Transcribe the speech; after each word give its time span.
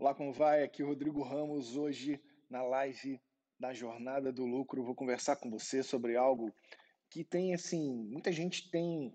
Olá, 0.00 0.14
como 0.14 0.32
vai? 0.32 0.62
Aqui 0.62 0.80
é 0.80 0.84
Rodrigo 0.84 1.22
Ramos. 1.22 1.76
Hoje, 1.76 2.22
na 2.48 2.62
live 2.62 3.20
da 3.58 3.74
Jornada 3.74 4.32
do 4.32 4.46
Lucro, 4.46 4.84
vou 4.84 4.94
conversar 4.94 5.34
com 5.34 5.50
você 5.50 5.82
sobre 5.82 6.14
algo 6.14 6.54
que 7.10 7.24
tem, 7.24 7.52
assim, 7.52 8.04
muita 8.04 8.30
gente 8.30 8.70
tem, 8.70 9.12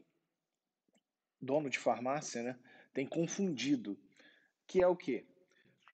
dono 1.41 1.69
de 1.69 1.79
farmácia, 1.79 2.43
né? 2.43 2.59
Tem 2.93 3.07
confundido, 3.07 3.97
que 4.67 4.83
é 4.83 4.87
o 4.87 4.93
quê? 4.93 5.25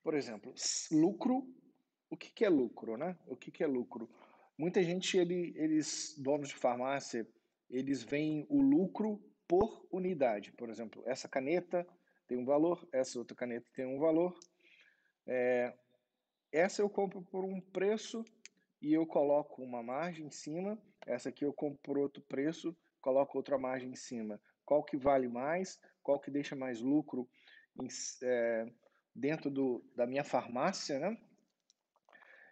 Por 0.03 0.15
exemplo, 0.15 0.55
lucro. 0.91 1.47
O 2.09 2.17
que, 2.17 2.31
que 2.31 2.43
é 2.43 2.49
lucro, 2.49 2.97
né? 2.97 3.15
O 3.27 3.35
que, 3.35 3.51
que 3.51 3.63
é 3.63 3.67
lucro? 3.67 4.09
Muita 4.57 4.81
gente, 4.81 5.15
ele, 5.15 5.53
eles, 5.55 6.15
donos 6.17 6.49
de 6.49 6.55
farmácia, 6.55 7.27
eles 7.69 8.01
veem 8.01 8.47
o 8.49 8.59
lucro 8.59 9.23
por 9.47 9.87
unidade. 9.91 10.51
Por 10.53 10.67
exemplo, 10.67 11.03
essa 11.05 11.29
caneta 11.29 11.87
tem 12.27 12.39
um 12.39 12.45
valor, 12.45 12.89
essa 12.91 13.19
outra 13.19 13.37
caneta 13.37 13.69
tem 13.75 13.85
um 13.85 13.99
valor, 13.99 14.35
é, 15.29 15.71
essa 16.51 16.81
eu 16.81 16.89
compro 16.89 17.21
por 17.21 17.45
um 17.45 17.61
preço 17.61 18.25
e 18.81 18.91
eu 18.91 19.05
coloco 19.05 19.61
uma 19.61 19.83
margem 19.83 20.25
em 20.25 20.31
cima. 20.31 20.75
Essa 21.05 21.29
aqui 21.29 21.45
eu 21.45 21.53
compro 21.53 21.79
por 21.83 21.97
outro 21.99 22.23
preço, 22.23 22.75
coloco 22.99 23.37
outra 23.37 23.57
margem 23.57 23.91
em 23.91 23.95
cima. 23.95 24.41
Qual 24.65 24.83
que 24.83 24.97
vale 24.97 25.27
mais? 25.27 25.79
Qual 26.01 26.19
que 26.19 26.31
deixa 26.31 26.55
mais 26.55 26.81
lucro 26.81 27.29
em, 27.79 27.87
é, 28.23 28.65
dentro 29.13 29.51
do, 29.51 29.83
da 29.95 30.07
minha 30.07 30.23
farmácia, 30.23 30.97
né? 30.97 31.15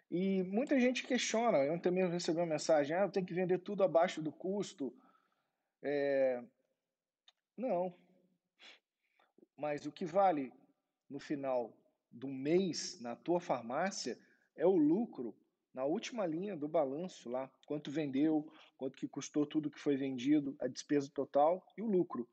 E 0.08 0.44
muita 0.44 0.78
gente 0.78 1.04
questiona. 1.04 1.58
Eu 1.58 1.80
também 1.80 2.08
recebi 2.08 2.38
uma 2.38 2.46
mensagem: 2.46 2.96
ah, 2.96 3.02
eu 3.02 3.10
tenho 3.10 3.26
que 3.26 3.34
vender 3.34 3.58
tudo 3.58 3.82
abaixo 3.82 4.22
do 4.22 4.30
custo. 4.30 4.94
É... 5.82 6.42
Não. 7.56 7.92
Mas 9.56 9.84
o 9.84 9.92
que 9.92 10.04
vale 10.04 10.52
no 11.10 11.18
final 11.18 11.74
do 12.10 12.28
mês 12.28 13.00
na 13.00 13.14
tua 13.16 13.40
farmácia 13.40 14.18
é 14.56 14.66
o 14.66 14.76
lucro 14.76 15.34
na 15.74 15.84
última 15.84 16.26
linha 16.26 16.56
do 16.56 16.66
balanço 16.66 17.28
lá, 17.28 17.48
quanto 17.66 17.90
vendeu, 17.90 18.50
quanto 18.76 18.96
que 18.96 19.06
custou 19.06 19.46
tudo 19.46 19.70
que 19.70 19.78
foi 19.78 19.96
vendido, 19.96 20.56
a 20.60 20.66
despesa 20.66 21.08
total 21.14 21.64
e 21.76 21.82
o 21.82 21.86
lucro. 21.86 22.28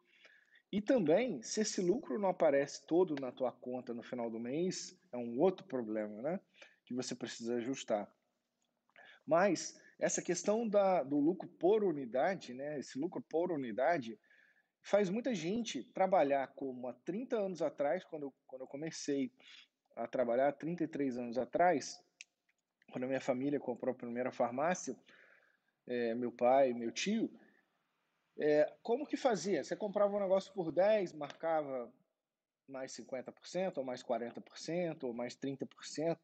E 0.72 0.82
também, 0.82 1.42
se 1.44 1.62
esse 1.62 1.80
lucro 1.80 2.18
não 2.18 2.30
aparece 2.30 2.86
todo 2.88 3.16
na 3.22 3.32
tua 3.32 3.52
conta 3.52 3.94
no 3.94 4.02
final 4.02 4.32
do 4.32 4.40
mês, 4.40 4.98
é 5.12 5.18
um 5.18 5.40
outro 5.40 5.66
problema, 5.68 6.22
né? 6.22 6.40
Que 6.86 6.94
você 6.94 7.14
precisa 7.14 7.56
ajustar. 7.58 8.12
Mas 9.26 9.80
essa 10.00 10.22
questão 10.22 10.68
da, 10.68 11.04
do 11.04 11.20
lucro 11.20 11.48
por 11.48 11.84
unidade, 11.84 12.54
né? 12.54 12.80
Esse 12.80 12.98
lucro 12.98 13.22
por 13.30 13.52
unidade 13.52 14.20
faz 14.86 15.10
muita 15.10 15.34
gente 15.34 15.84
trabalhar 15.84 16.48
como 16.50 16.88
há 16.88 16.94
30 16.94 17.38
anos 17.38 17.62
atrás, 17.64 18.04
quando 18.04 18.24
eu, 18.24 18.34
quando 18.46 18.62
eu 18.62 18.68
comecei 18.68 19.32
a 19.96 20.08
trabalhar, 20.08 20.52
33 20.54 21.18
anos 21.18 21.38
atrás, 21.40 22.00
quando 22.92 23.06
a 23.06 23.08
minha 23.08 23.20
família 23.20 23.60
comprou 23.60 23.94
a 23.94 23.98
primeira 23.98 24.32
farmácia, 24.32 24.96
é, 25.88 26.14
meu 26.14 26.32
pai, 26.32 26.72
meu 26.72 26.92
tio, 26.92 27.32
é, 28.38 28.72
como 28.84 29.08
que 29.08 29.18
fazia? 29.18 29.64
Você 29.64 29.76
comprava 29.76 30.16
um 30.16 30.20
negócio 30.20 30.54
por 30.54 30.72
10, 30.72 31.14
marcava 31.14 31.92
mais 32.68 32.96
50%, 32.96 33.78
ou 33.78 33.84
mais 33.84 34.04
40%, 34.04 35.04
ou 35.04 35.14
mais 35.14 35.36
30%, 35.36 36.16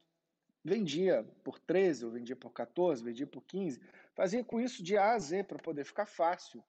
vendia 0.63 1.23
por 1.43 1.57
13, 1.57 2.05
ou 2.05 2.11
vendia 2.11 2.35
por 2.35 2.53
14, 2.53 3.03
vendia 3.03 3.25
por 3.25 3.41
15, 3.41 3.81
fazia 4.13 4.43
com 4.43 4.61
isso 4.61 4.83
de 4.83 4.97
A 4.97 5.13
a 5.13 5.19
Z 5.19 5.45
para 5.45 5.57
poder 5.57 5.83
ficar 5.83 6.05
fácil 6.05 6.63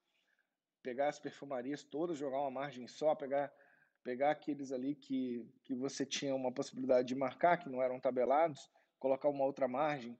pegar 0.83 1.09
as 1.09 1.19
perfumarias 1.19 1.83
todas, 1.83 2.19
jogar 2.19 2.41
uma 2.41 2.51
margem 2.51 2.87
só, 2.87 3.15
pegar, 3.15 3.53
pegar 4.03 4.31
aqueles 4.31 4.73
ali 4.73 4.95
que, 4.95 5.47
que 5.63 5.75
você 5.75 6.05
tinha 6.05 6.35
uma 6.35 6.53
possibilidade 6.53 7.09
de 7.09 7.15
marcar, 7.15 7.59
que 7.59 7.69
não 7.69 7.83
eram 7.83 8.01
tabelados, 8.01 8.71
colocar 8.99 9.29
uma 9.29 9.45
outra 9.45 9.69
margem 9.69 10.19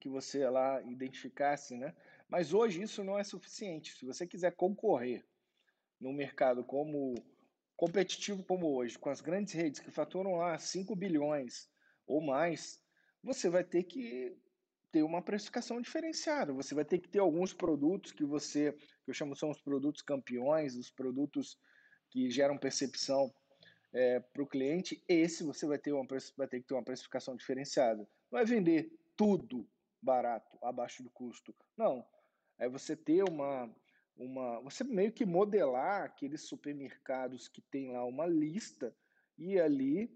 que 0.00 0.08
você 0.08 0.48
lá 0.48 0.82
identificasse, 0.82 1.76
né? 1.76 1.94
Mas 2.28 2.52
hoje 2.52 2.82
isso 2.82 3.04
não 3.04 3.18
é 3.18 3.22
suficiente. 3.22 3.94
Se 3.94 4.04
você 4.04 4.26
quiser 4.26 4.52
concorrer 4.52 5.24
no 6.00 6.12
mercado 6.12 6.64
como 6.64 7.14
competitivo 7.76 8.42
como 8.44 8.74
hoje, 8.74 8.98
com 8.98 9.10
as 9.10 9.20
grandes 9.20 9.52
redes 9.52 9.80
que 9.80 9.90
faturam 9.90 10.36
lá 10.36 10.58
5 10.58 10.94
bilhões 10.96 11.70
ou 12.06 12.20
mais, 12.20 12.82
você 13.22 13.48
vai 13.48 13.62
ter 13.62 13.84
que 13.84 14.36
ter 14.92 15.02
uma 15.02 15.22
precificação 15.22 15.80
diferenciada. 15.80 16.52
Você 16.52 16.74
vai 16.74 16.84
ter 16.84 16.98
que 16.98 17.08
ter 17.08 17.18
alguns 17.18 17.52
produtos 17.52 18.12
que 18.12 18.24
você, 18.24 18.76
que 19.04 19.10
eu 19.10 19.14
chamo 19.14 19.36
são 19.36 19.50
os 19.50 19.60
produtos 19.60 20.02
campeões, 20.02 20.76
os 20.76 20.90
produtos 20.90 21.58
que 22.10 22.30
geram 22.30 22.58
percepção 22.58 23.32
é, 23.92 24.20
para 24.20 24.42
o 24.42 24.46
cliente. 24.46 25.02
Esse 25.08 25.44
você 25.44 25.66
vai 25.66 25.78
ter, 25.78 25.92
uma, 25.92 26.06
vai 26.36 26.46
ter 26.46 26.60
que 26.60 26.66
ter 26.66 26.74
uma 26.74 26.82
precificação 26.82 27.36
diferenciada. 27.36 28.08
Não 28.30 28.38
é 28.38 28.44
vender 28.44 28.92
tudo 29.16 29.66
barato, 30.00 30.58
abaixo 30.62 31.02
do 31.02 31.10
custo. 31.10 31.54
Não. 31.76 32.04
É 32.58 32.68
você 32.68 32.96
ter 32.96 33.22
uma, 33.28 33.70
uma. 34.16 34.60
Você 34.60 34.84
meio 34.84 35.12
que 35.12 35.24
modelar 35.24 36.04
aqueles 36.04 36.42
supermercados 36.42 37.48
que 37.48 37.60
tem 37.60 37.92
lá 37.92 38.04
uma 38.04 38.26
lista 38.26 38.94
e 39.38 39.58
ali, 39.58 40.10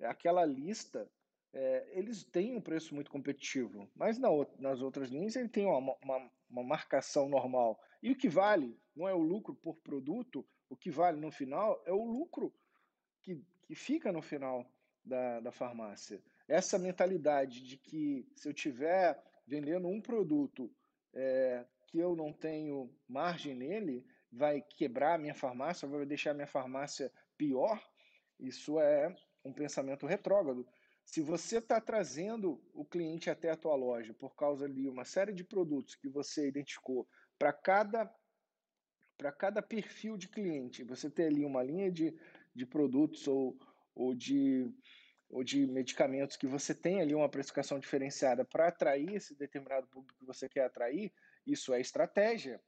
aquela 0.00 0.44
lista 0.44 1.08
é, 1.54 1.88
eles 1.92 2.24
têm 2.24 2.56
um 2.56 2.60
preço 2.60 2.94
muito 2.94 3.10
competitivo, 3.10 3.88
mas 3.94 4.18
na, 4.18 4.28
nas 4.58 4.82
outras 4.82 5.08
linhas 5.08 5.36
ele 5.36 5.48
tem 5.48 5.64
uma, 5.64 5.96
uma, 6.02 6.30
uma, 6.50 6.62
marcação 6.64 7.28
normal. 7.28 7.80
E 8.02 8.10
o 8.10 8.16
que 8.16 8.28
vale 8.28 8.76
não 8.94 9.08
é 9.08 9.14
o 9.14 9.22
lucro 9.22 9.54
por 9.54 9.76
produto, 9.76 10.44
o 10.68 10.76
que 10.76 10.90
vale 10.90 11.20
no 11.20 11.30
final 11.30 11.80
é 11.86 11.92
o 11.92 12.04
lucro 12.04 12.52
que, 13.22 13.40
que 13.62 13.74
fica 13.76 14.10
no 14.10 14.20
final 14.20 14.68
da, 15.04 15.38
da 15.40 15.52
farmácia. 15.52 16.20
Essa 16.48 16.76
mentalidade 16.76 17.62
de 17.62 17.76
que 17.76 18.26
se 18.34 18.48
eu 18.48 18.52
tiver 18.52 19.22
vendendo 19.46 19.86
um 19.86 20.00
produto 20.00 20.68
é, 21.12 21.64
que 21.86 21.98
eu 22.00 22.16
não 22.16 22.32
tenho 22.32 22.90
margem 23.08 23.54
nele, 23.54 24.04
vai 24.32 24.60
quebrar 24.60 25.14
a 25.14 25.18
minha 25.18 25.34
farmácia, 25.34 25.86
vai 25.86 26.04
deixar 26.04 26.32
a 26.32 26.34
minha 26.34 26.48
farmácia 26.48 27.12
pior, 27.38 27.80
isso 28.40 28.80
é 28.80 29.14
um 29.44 29.52
pensamento 29.52 30.04
retrógrado. 30.04 30.66
Se 31.04 31.20
você 31.20 31.58
está 31.58 31.80
trazendo 31.80 32.62
o 32.72 32.84
cliente 32.84 33.30
até 33.30 33.50
a 33.50 33.56
tua 33.56 33.74
loja 33.76 34.14
por 34.14 34.34
causa 34.34 34.68
de 34.68 34.88
uma 34.88 35.04
série 35.04 35.32
de 35.32 35.44
produtos 35.44 35.94
que 35.94 36.08
você 36.08 36.48
identificou 36.48 37.06
para 37.38 37.52
cada 37.52 38.10
para 39.16 39.30
cada 39.32 39.62
perfil 39.62 40.16
de 40.16 40.28
cliente, 40.28 40.82
você 40.82 41.08
ter 41.08 41.26
ali 41.26 41.44
uma 41.44 41.62
linha 41.62 41.90
de, 41.90 42.12
de 42.54 42.66
produtos 42.66 43.26
ou, 43.28 43.56
ou, 43.94 44.14
de, 44.14 44.68
ou 45.30 45.44
de 45.44 45.66
medicamentos 45.66 46.36
que 46.36 46.46
você 46.46 46.74
tem 46.74 47.00
ali 47.00 47.14
uma 47.14 47.28
precificação 47.28 47.78
diferenciada 47.78 48.44
para 48.44 48.68
atrair 48.68 49.14
esse 49.14 49.34
determinado 49.36 49.86
público 49.86 50.18
que 50.18 50.26
você 50.26 50.48
quer 50.48 50.64
atrair, 50.64 51.12
isso 51.46 51.72
é 51.72 51.80
estratégia. 51.80 52.60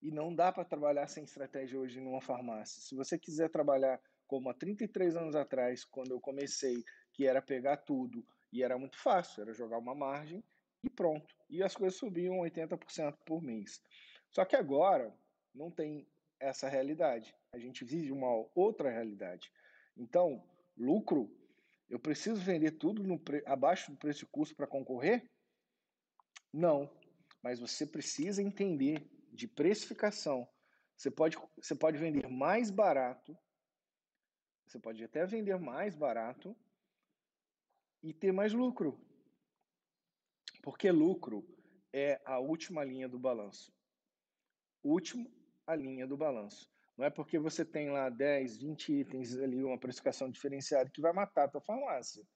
E 0.00 0.12
não 0.12 0.32
dá 0.32 0.52
para 0.52 0.64
trabalhar 0.64 1.08
sem 1.08 1.24
estratégia 1.24 1.78
hoje 1.78 2.00
numa 2.00 2.20
farmácia. 2.20 2.80
Se 2.80 2.94
você 2.94 3.18
quiser 3.18 3.50
trabalhar 3.50 4.00
como 4.28 4.48
há 4.48 4.54
33 4.54 5.16
anos 5.16 5.34
atrás, 5.34 5.84
quando 5.84 6.12
eu 6.12 6.20
comecei, 6.20 6.84
que 7.18 7.26
era 7.26 7.42
pegar 7.42 7.78
tudo 7.78 8.24
e 8.52 8.62
era 8.62 8.78
muito 8.78 8.96
fácil, 8.96 9.42
era 9.42 9.52
jogar 9.52 9.76
uma 9.76 9.92
margem 9.92 10.40
e 10.84 10.88
pronto. 10.88 11.34
E 11.50 11.64
as 11.64 11.74
coisas 11.74 11.98
subiam 11.98 12.36
80% 12.36 13.18
por 13.26 13.42
mês. 13.42 13.82
Só 14.30 14.44
que 14.44 14.54
agora 14.54 15.12
não 15.52 15.68
tem 15.68 16.06
essa 16.38 16.68
realidade. 16.68 17.34
A 17.52 17.58
gente 17.58 17.84
vive 17.84 18.12
uma 18.12 18.48
outra 18.54 18.88
realidade. 18.88 19.50
Então, 19.96 20.48
lucro, 20.76 21.28
eu 21.90 21.98
preciso 21.98 22.40
vender 22.40 22.78
tudo 22.78 23.02
no 23.02 23.20
abaixo 23.46 23.90
do 23.90 23.98
preço 23.98 24.20
de 24.20 24.26
custo 24.26 24.54
para 24.54 24.68
concorrer? 24.68 25.28
Não. 26.52 26.88
Mas 27.42 27.58
você 27.58 27.84
precisa 27.84 28.40
entender 28.40 29.10
de 29.32 29.48
precificação. 29.48 30.48
Você 30.96 31.10
pode, 31.10 31.36
você 31.60 31.74
pode 31.74 31.98
vender 31.98 32.28
mais 32.28 32.70
barato 32.70 33.36
você 34.68 34.78
pode 34.78 35.02
até 35.02 35.24
vender 35.24 35.58
mais 35.58 35.96
barato 35.96 36.54
e 38.02 38.12
ter 38.12 38.32
mais 38.32 38.52
lucro. 38.52 38.98
Porque 40.62 40.90
lucro 40.90 41.46
é 41.92 42.20
a 42.24 42.38
última 42.38 42.84
linha 42.84 43.08
do 43.08 43.18
balanço. 43.18 43.72
Último, 44.82 45.30
a 45.66 45.74
linha 45.74 46.06
do 46.06 46.16
balanço. 46.16 46.70
Não 46.96 47.04
é 47.04 47.10
porque 47.10 47.38
você 47.38 47.64
tem 47.64 47.90
lá 47.90 48.08
10, 48.08 48.58
20 48.58 48.92
itens 48.92 49.36
ali, 49.38 49.62
uma 49.62 49.78
precificação 49.78 50.30
diferenciada, 50.30 50.90
que 50.90 51.00
vai 51.00 51.12
matar 51.12 51.44
a 51.44 51.48
tua 51.48 51.60
farmácia. 51.60 52.26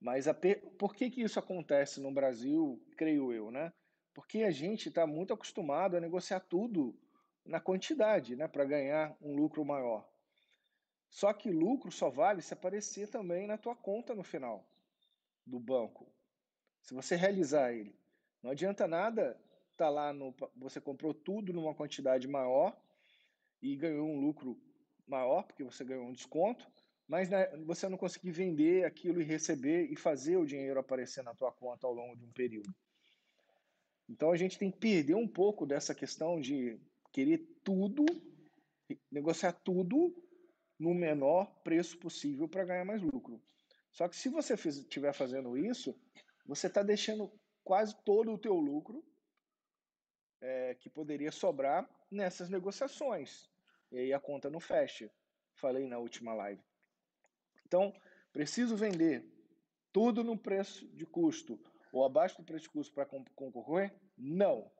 Mas 0.00 0.28
a, 0.28 0.34
por 0.78 0.94
que, 0.94 1.10
que 1.10 1.22
isso 1.22 1.38
acontece 1.38 2.00
no 2.00 2.12
Brasil, 2.12 2.82
creio 2.96 3.32
eu, 3.32 3.50
né? 3.50 3.72
Porque 4.14 4.42
a 4.42 4.50
gente 4.50 4.88
está 4.88 5.06
muito 5.06 5.32
acostumado 5.32 5.96
a 5.96 6.00
negociar 6.00 6.40
tudo 6.40 6.94
na 7.44 7.60
quantidade, 7.60 8.36
né? 8.36 8.46
Para 8.46 8.64
ganhar 8.64 9.16
um 9.20 9.34
lucro 9.34 9.64
maior. 9.64 10.06
Só 11.10 11.32
que 11.32 11.50
lucro 11.50 11.90
só 11.90 12.10
vale 12.10 12.42
se 12.42 12.52
aparecer 12.52 13.08
também 13.08 13.46
na 13.46 13.56
tua 13.56 13.74
conta 13.74 14.14
no 14.14 14.22
final 14.22 14.64
do 15.46 15.58
banco. 15.58 16.06
Se 16.82 16.94
você 16.94 17.16
realizar 17.16 17.72
ele. 17.72 17.98
Não 18.42 18.50
adianta 18.50 18.86
nada 18.86 19.40
tá 19.76 19.88
lá 19.90 20.12
no 20.12 20.34
você 20.56 20.80
comprou 20.80 21.12
tudo 21.12 21.52
numa 21.52 21.74
quantidade 21.74 22.26
maior 22.26 22.76
e 23.60 23.76
ganhou 23.76 24.08
um 24.08 24.20
lucro 24.20 24.58
maior 25.06 25.42
porque 25.42 25.62
você 25.62 25.84
ganhou 25.84 26.06
um 26.06 26.12
desconto, 26.12 26.66
mas 27.06 27.28
né, 27.28 27.46
você 27.58 27.88
não 27.88 27.98
conseguir 27.98 28.30
vender 28.30 28.84
aquilo 28.84 29.20
e 29.20 29.24
receber 29.24 29.90
e 29.90 29.96
fazer 29.96 30.36
o 30.36 30.46
dinheiro 30.46 30.80
aparecer 30.80 31.22
na 31.22 31.34
tua 31.34 31.52
conta 31.52 31.86
ao 31.86 31.92
longo 31.92 32.16
de 32.16 32.24
um 32.24 32.32
período. 32.32 32.74
Então 34.08 34.30
a 34.30 34.36
gente 34.36 34.58
tem 34.58 34.70
que 34.70 34.78
perder 34.78 35.14
um 35.14 35.28
pouco 35.28 35.66
dessa 35.66 35.94
questão 35.94 36.40
de 36.40 36.78
querer 37.12 37.38
tudo, 37.62 38.04
negociar 39.10 39.52
tudo 39.52 40.14
no 40.78 40.94
menor 40.94 41.46
preço 41.62 41.98
possível 41.98 42.48
para 42.48 42.64
ganhar 42.64 42.84
mais 42.84 43.02
lucro. 43.02 43.40
Só 43.90 44.08
que 44.08 44.16
se 44.16 44.28
você 44.28 44.54
estiver 44.54 45.12
fazendo 45.12 45.56
isso, 45.56 45.98
você 46.44 46.66
está 46.66 46.82
deixando 46.82 47.32
quase 47.64 47.96
todo 48.04 48.32
o 48.32 48.38
teu 48.38 48.54
lucro 48.54 49.04
é, 50.40 50.74
que 50.74 50.88
poderia 50.88 51.32
sobrar 51.32 51.88
nessas 52.10 52.48
negociações. 52.48 53.50
E 53.90 53.98
aí 53.98 54.12
a 54.12 54.20
conta 54.20 54.50
não 54.50 54.60
fecha. 54.60 55.10
Falei 55.54 55.86
na 55.86 55.98
última 55.98 56.34
live. 56.34 56.62
Então, 57.64 57.92
preciso 58.32 58.76
vender 58.76 59.24
tudo 59.92 60.22
no 60.22 60.36
preço 60.36 60.86
de 60.88 61.06
custo 61.06 61.58
ou 61.90 62.04
abaixo 62.04 62.36
do 62.36 62.44
preço 62.44 62.64
de 62.64 62.70
custo 62.70 62.94
para 62.94 63.06
concorrer? 63.06 63.94
Não. 64.16 64.70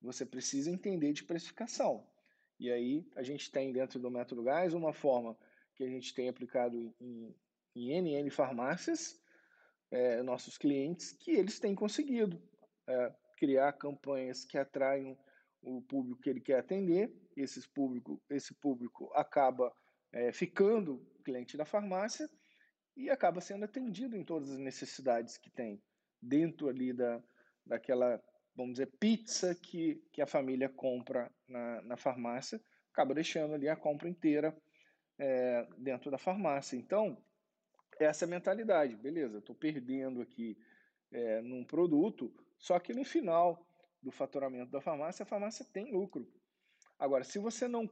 Você 0.00 0.24
precisa 0.24 0.70
entender 0.70 1.12
de 1.12 1.24
precificação. 1.24 2.06
E 2.58 2.70
aí 2.70 3.06
a 3.16 3.22
gente 3.22 3.50
tem 3.50 3.72
dentro 3.72 3.98
do 3.98 4.10
método 4.10 4.42
gás 4.42 4.74
uma 4.74 4.92
forma 4.92 5.36
que 5.74 5.82
a 5.82 5.88
gente 5.88 6.14
tem 6.14 6.28
aplicado 6.28 6.94
em, 7.00 7.34
em 7.74 8.00
NN 8.00 8.30
farmácias, 8.30 9.20
é, 9.90 10.22
nossos 10.22 10.56
clientes, 10.56 11.12
que 11.12 11.32
eles 11.32 11.58
têm 11.58 11.74
conseguido 11.74 12.40
é, 12.86 13.14
criar 13.36 13.72
campanhas 13.72 14.44
que 14.44 14.56
atraem 14.56 15.18
o 15.62 15.82
público 15.82 16.20
que 16.20 16.30
ele 16.30 16.40
quer 16.40 16.58
atender. 16.58 17.12
Esses 17.36 17.66
público, 17.66 18.22
esse 18.30 18.54
público 18.54 19.10
acaba 19.14 19.74
é, 20.12 20.32
ficando 20.32 21.04
cliente 21.24 21.56
da 21.56 21.64
farmácia 21.64 22.28
e 22.96 23.10
acaba 23.10 23.40
sendo 23.40 23.64
atendido 23.64 24.16
em 24.16 24.24
todas 24.24 24.50
as 24.50 24.58
necessidades 24.58 25.36
que 25.36 25.50
tem 25.50 25.82
dentro 26.22 26.68
ali 26.68 26.92
da, 26.92 27.22
daquela, 27.66 28.22
vamos 28.54 28.74
dizer, 28.74 28.90
pizza 28.98 29.54
que, 29.54 30.02
que 30.12 30.22
a 30.22 30.26
família 30.26 30.68
compra 30.68 31.30
na, 31.48 31.82
na 31.82 31.96
farmácia, 31.96 32.60
acaba 32.92 33.14
deixando 33.14 33.54
ali 33.54 33.68
a 33.68 33.76
compra 33.76 34.08
inteira 34.08 34.56
é, 35.18 35.66
dentro 35.78 36.10
da 36.10 36.18
farmácia. 36.18 36.76
Então, 36.76 37.16
essa 37.98 38.24
é 38.24 38.26
a 38.26 38.30
mentalidade, 38.30 38.96
beleza, 38.96 39.38
estou 39.38 39.54
perdendo 39.54 40.20
aqui 40.20 40.56
é, 41.12 41.40
num 41.42 41.64
produto, 41.64 42.32
só 42.58 42.78
que 42.78 42.92
no 42.92 43.04
final 43.04 43.66
do 44.02 44.10
faturamento 44.10 44.70
da 44.70 44.80
farmácia, 44.80 45.22
a 45.22 45.26
farmácia 45.26 45.64
tem 45.72 45.92
lucro. 45.92 46.30
Agora, 46.98 47.24
se 47.24 47.38
você 47.38 47.66
não, 47.66 47.88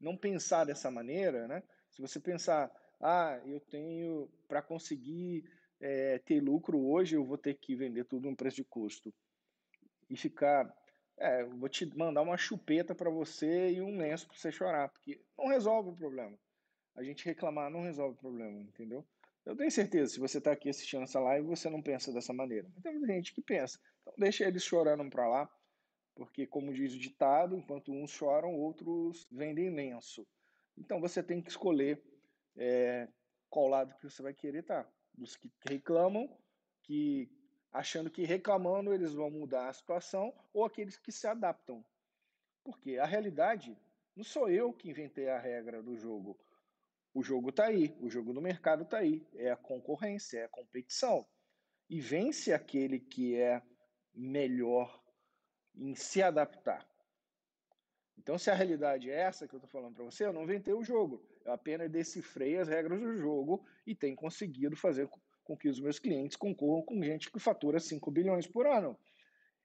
não 0.00 0.16
pensar 0.16 0.64
dessa 0.64 0.90
maneira, 0.90 1.48
né, 1.48 1.62
se 1.90 2.00
você 2.00 2.20
pensar, 2.20 2.70
ah, 3.00 3.40
eu 3.46 3.60
tenho, 3.60 4.28
para 4.46 4.62
conseguir 4.62 5.44
é, 5.80 6.18
ter 6.18 6.40
lucro 6.40 6.78
hoje, 6.86 7.16
eu 7.16 7.24
vou 7.24 7.38
ter 7.38 7.54
que 7.54 7.74
vender 7.74 8.04
tudo 8.04 8.28
no 8.28 8.36
preço 8.36 8.56
de 8.56 8.64
custo. 8.64 9.12
E 10.08 10.16
ficar. 10.16 10.72
É, 11.16 11.44
vou 11.44 11.68
te 11.68 11.84
mandar 11.96 12.22
uma 12.22 12.36
chupeta 12.36 12.94
para 12.94 13.10
você 13.10 13.72
e 13.72 13.82
um 13.82 13.98
lenço 13.98 14.28
para 14.28 14.36
você 14.36 14.52
chorar, 14.52 14.88
porque 14.88 15.20
não 15.36 15.48
resolve 15.48 15.90
o 15.90 15.96
problema. 15.96 16.38
A 16.94 17.02
gente 17.02 17.24
reclamar 17.24 17.70
não 17.70 17.82
resolve 17.82 18.14
o 18.14 18.20
problema, 18.20 18.60
entendeu? 18.60 19.04
Eu 19.44 19.56
tenho 19.56 19.70
certeza, 19.70 20.12
se 20.12 20.20
você 20.20 20.38
está 20.38 20.52
aqui 20.52 20.68
assistindo 20.68 21.02
essa 21.02 21.18
live, 21.18 21.46
você 21.46 21.68
não 21.68 21.82
pensa 21.82 22.12
dessa 22.12 22.32
maneira. 22.32 22.70
Mas 22.74 22.82
tem 22.82 23.06
gente 23.06 23.34
que 23.34 23.42
pensa. 23.42 23.80
Então 24.02 24.14
deixa 24.16 24.44
eles 24.46 24.62
chorando 24.62 25.08
para 25.10 25.26
lá, 25.26 25.50
porque 26.14 26.46
como 26.46 26.72
diz 26.72 26.94
o 26.94 26.98
ditado, 26.98 27.56
enquanto 27.56 27.90
uns 27.90 28.10
choram, 28.10 28.54
outros 28.54 29.26
vendem 29.30 29.70
lenço. 29.70 30.26
Então 30.76 31.00
você 31.00 31.22
tem 31.22 31.42
que 31.42 31.50
escolher 31.50 32.00
é, 32.56 33.08
qual 33.50 33.68
lado 33.68 33.96
que 33.98 34.08
você 34.08 34.22
vai 34.22 34.34
querer 34.34 34.60
estar. 34.60 34.84
Tá 34.84 34.98
dos 35.18 35.36
que 35.36 35.50
reclamam, 35.68 36.28
que 36.82 37.28
achando 37.72 38.10
que 38.10 38.24
reclamando 38.24 38.92
eles 38.92 39.12
vão 39.12 39.30
mudar 39.30 39.68
a 39.68 39.72
situação, 39.72 40.34
ou 40.52 40.64
aqueles 40.64 40.96
que 40.96 41.12
se 41.12 41.26
adaptam. 41.26 41.84
Porque 42.64 42.98
a 42.98 43.06
realidade 43.06 43.76
não 44.16 44.24
sou 44.24 44.50
eu 44.50 44.72
que 44.72 44.90
inventei 44.90 45.28
a 45.28 45.38
regra 45.38 45.82
do 45.82 45.96
jogo. 45.96 46.38
O 47.14 47.22
jogo 47.22 47.50
está 47.50 47.66
aí, 47.66 47.96
o 48.00 48.10
jogo 48.10 48.32
do 48.32 48.40
mercado 48.40 48.82
está 48.82 48.98
aí. 48.98 49.26
É 49.34 49.50
a 49.50 49.56
concorrência, 49.56 50.40
é 50.40 50.44
a 50.44 50.48
competição. 50.48 51.26
E 51.88 52.00
vence 52.00 52.52
aquele 52.52 53.00
que 53.00 53.36
é 53.36 53.62
melhor 54.12 55.02
em 55.74 55.94
se 55.94 56.22
adaptar. 56.22 56.86
Então, 58.18 58.36
se 58.36 58.50
a 58.50 58.54
realidade 58.54 59.10
é 59.10 59.14
essa 59.14 59.46
que 59.46 59.54
eu 59.54 59.58
estou 59.58 59.70
falando 59.70 59.94
para 59.94 60.04
você, 60.04 60.26
eu 60.26 60.32
não 60.32 60.42
inventei 60.42 60.74
o 60.74 60.82
jogo. 60.82 61.24
Eu 61.44 61.52
apenas 61.52 61.90
decifrei 61.90 62.58
as 62.58 62.68
regras 62.68 63.00
do 63.00 63.16
jogo 63.16 63.64
e 63.86 63.94
tenho 63.94 64.16
conseguido 64.16 64.76
fazer 64.76 65.08
com 65.48 65.56
que 65.56 65.66
os 65.66 65.80
meus 65.80 65.98
clientes 65.98 66.36
concorram 66.36 66.82
com 66.82 67.02
gente 67.02 67.32
que 67.32 67.40
fatura 67.40 67.80
5 67.80 68.10
bilhões 68.10 68.46
por 68.46 68.66
ano 68.66 68.98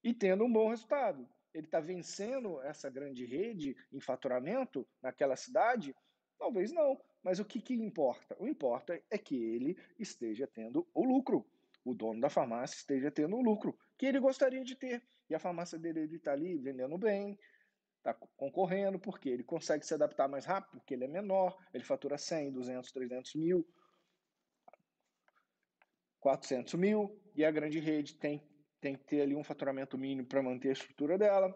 e 0.02 0.14
tendo 0.14 0.46
um 0.46 0.52
bom 0.52 0.70
resultado. 0.70 1.28
Ele 1.54 1.66
está 1.66 1.82
vencendo 1.82 2.62
essa 2.62 2.90
grande 2.90 3.26
rede 3.26 3.76
em 3.92 4.00
faturamento 4.00 4.88
naquela 5.02 5.36
cidade? 5.36 5.94
Talvez 6.40 6.72
não, 6.72 6.98
mas 7.22 7.40
o 7.40 7.46
que, 7.46 7.62
que 7.62 7.74
importa? 7.74 8.34
O 8.40 8.48
importa 8.48 9.00
é 9.12 9.18
que 9.18 9.36
ele 9.36 9.78
esteja 10.00 10.48
tendo 10.48 10.88
o 10.94 11.04
lucro, 11.04 11.46
o 11.84 11.94
dono 11.94 12.22
da 12.22 12.30
farmácia 12.30 12.78
esteja 12.78 13.12
tendo 13.12 13.36
o 13.36 13.42
lucro 13.42 13.78
que 13.98 14.06
ele 14.06 14.22
gostaria 14.22 14.64
de 14.64 14.76
ter. 14.76 15.04
E 15.30 15.36
a 15.36 15.40
farmácia 15.40 15.78
dele 15.78 16.16
está 16.16 16.32
ali 16.32 16.58
vendendo 16.58 16.98
bem, 16.98 17.38
está 17.98 18.14
concorrendo, 18.38 18.98
porque 18.98 19.28
ele 19.28 19.44
consegue 19.44 19.86
se 19.86 19.94
adaptar 19.94 20.30
mais 20.30 20.46
rápido, 20.46 20.80
porque 20.80 20.94
ele 20.94 21.04
é 21.04 21.10
menor, 21.10 21.58
ele 21.74 21.84
fatura 21.84 22.18
100, 22.18 22.54
200, 22.54 22.90
300 22.90 23.36
mil, 23.36 23.68
400 26.24 26.74
mil, 26.76 27.16
e 27.36 27.44
a 27.44 27.52
grande 27.52 27.80
rede 27.80 28.16
tem, 28.16 28.42
tem 28.80 28.96
que 28.96 29.04
ter 29.04 29.22
ali 29.22 29.36
um 29.36 29.44
faturamento 29.44 29.98
mínimo 29.98 30.26
para 30.26 30.42
manter 30.42 30.70
a 30.70 30.74
estrutura 30.74 31.18
dela. 31.18 31.54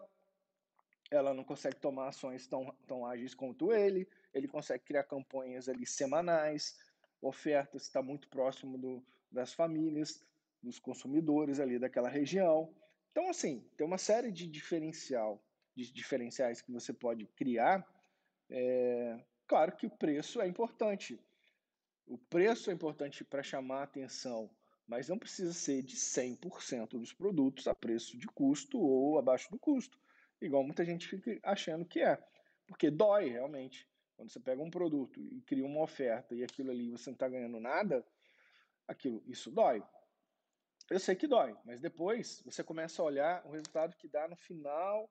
Ela 1.10 1.32
não 1.32 1.42
consegue 1.42 1.76
tomar 1.76 2.08
ações 2.08 2.46
tão, 2.46 2.70
tão 2.86 3.06
ágeis 3.06 3.34
quanto 3.34 3.72
ele, 3.72 4.06
ele 4.34 4.46
consegue 4.46 4.84
criar 4.84 5.04
campanhas 5.04 5.68
ali 5.68 5.86
semanais, 5.86 6.76
ofertas, 7.22 7.82
está 7.82 8.02
muito 8.02 8.28
próximo 8.28 8.76
do, 8.76 9.02
das 9.32 9.54
famílias, 9.54 10.22
dos 10.62 10.78
consumidores 10.78 11.60
ali 11.60 11.78
daquela 11.78 12.10
região. 12.10 12.70
Então, 13.10 13.30
assim, 13.30 13.66
tem 13.76 13.86
uma 13.86 13.98
série 13.98 14.30
de 14.30 14.46
diferencial 14.46 15.42
de 15.74 15.92
diferenciais 15.92 16.60
que 16.60 16.72
você 16.72 16.92
pode 16.92 17.24
criar, 17.28 17.86
é, 18.50 19.24
claro 19.46 19.76
que 19.76 19.86
o 19.86 19.90
preço 19.90 20.40
é 20.40 20.48
importante. 20.48 21.20
O 22.06 22.18
preço 22.18 22.70
é 22.70 22.74
importante 22.74 23.22
para 23.22 23.42
chamar 23.42 23.80
a 23.80 23.84
atenção, 23.84 24.50
mas 24.88 25.06
não 25.08 25.18
precisa 25.18 25.52
ser 25.52 25.82
de 25.82 25.96
100% 25.96 26.92
dos 26.98 27.12
produtos 27.12 27.68
a 27.68 27.74
preço 27.74 28.16
de 28.16 28.26
custo 28.26 28.80
ou 28.80 29.18
abaixo 29.18 29.50
do 29.50 29.58
custo, 29.58 30.00
igual 30.40 30.64
muita 30.64 30.84
gente 30.84 31.06
fica 31.06 31.38
achando 31.42 31.84
que 31.84 32.00
é. 32.00 32.16
Porque 32.66 32.90
dói 32.90 33.28
realmente. 33.28 33.86
Quando 34.16 34.30
você 34.30 34.40
pega 34.40 34.60
um 34.60 34.70
produto 34.70 35.20
e 35.20 35.40
cria 35.42 35.64
uma 35.64 35.82
oferta 35.82 36.34
e 36.34 36.42
aquilo 36.42 36.70
ali 36.70 36.90
você 36.90 37.10
não 37.10 37.14
está 37.14 37.28
ganhando 37.28 37.60
nada, 37.60 38.04
aquilo, 38.88 39.22
isso 39.26 39.50
dói. 39.50 39.84
Eu 40.90 40.98
sei 40.98 41.14
que 41.14 41.28
dói, 41.28 41.54
mas 41.64 41.80
depois 41.80 42.42
você 42.44 42.64
começa 42.64 43.00
a 43.00 43.04
olhar 43.04 43.46
o 43.46 43.50
resultado 43.52 43.94
que 43.94 44.08
dá 44.08 44.26
no 44.26 44.36
final 44.36 45.08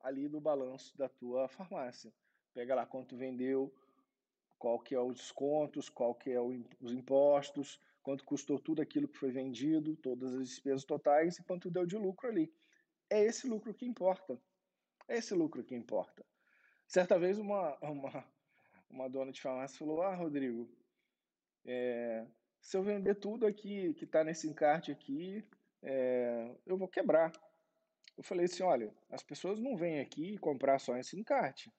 ali 0.00 0.28
do 0.28 0.40
balanço 0.40 0.96
da 0.98 1.08
tua 1.08 1.48
farmácia. 1.48 2.12
Pega 2.52 2.74
lá 2.74 2.84
quanto 2.84 3.16
vendeu, 3.16 3.72
qual 4.58 4.78
que 4.80 4.94
é 4.94 5.00
os 5.00 5.16
descontos, 5.16 5.88
qual 5.88 6.14
que 6.14 6.30
é 6.30 6.40
os 6.40 6.92
impostos, 6.92 7.80
quanto 8.02 8.24
custou 8.24 8.58
tudo 8.58 8.80
aquilo 8.82 9.08
que 9.08 9.18
foi 9.18 9.30
vendido, 9.30 9.96
todas 9.96 10.34
as 10.34 10.48
despesas 10.48 10.84
totais 10.84 11.38
e 11.38 11.44
quanto 11.44 11.70
deu 11.70 11.86
de 11.86 11.96
lucro 11.96 12.28
ali. 12.28 12.52
É 13.08 13.22
esse 13.22 13.46
lucro 13.46 13.74
que 13.74 13.84
importa. 13.84 14.40
É 15.08 15.18
esse 15.18 15.34
lucro 15.34 15.64
que 15.64 15.74
importa. 15.74 16.24
Certa 16.86 17.18
vez 17.18 17.38
uma, 17.38 17.76
uma, 17.80 18.24
uma 18.88 19.08
dona 19.08 19.32
de 19.32 19.40
farmácia 19.40 19.78
falou, 19.78 20.02
ah, 20.02 20.14
Rodrigo, 20.14 20.68
é, 21.64 22.26
se 22.60 22.76
eu 22.76 22.82
vender 22.82 23.16
tudo 23.16 23.46
aqui 23.46 23.94
que 23.94 24.04
está 24.04 24.24
nesse 24.24 24.48
encarte 24.48 24.90
aqui, 24.90 25.44
é, 25.82 26.54
eu 26.66 26.76
vou 26.76 26.88
quebrar. 26.88 27.32
Eu 28.16 28.22
falei 28.22 28.46
assim, 28.46 28.62
olha, 28.62 28.92
as 29.10 29.22
pessoas 29.22 29.58
não 29.58 29.76
vêm 29.76 30.00
aqui 30.00 30.36
comprar 30.38 30.78
só 30.78 30.96
esse 30.96 31.18
encarte. 31.18 31.72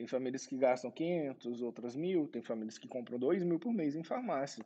Tem 0.00 0.06
famílias 0.06 0.46
que 0.46 0.56
gastam 0.56 0.90
500, 0.90 1.60
outras 1.60 1.94
mil, 1.94 2.26
tem 2.26 2.40
famílias 2.40 2.78
que 2.78 2.88
compram 2.88 3.18
2 3.18 3.42
mil 3.42 3.60
por 3.60 3.70
mês 3.70 3.94
em 3.94 4.02
farmácia. 4.02 4.64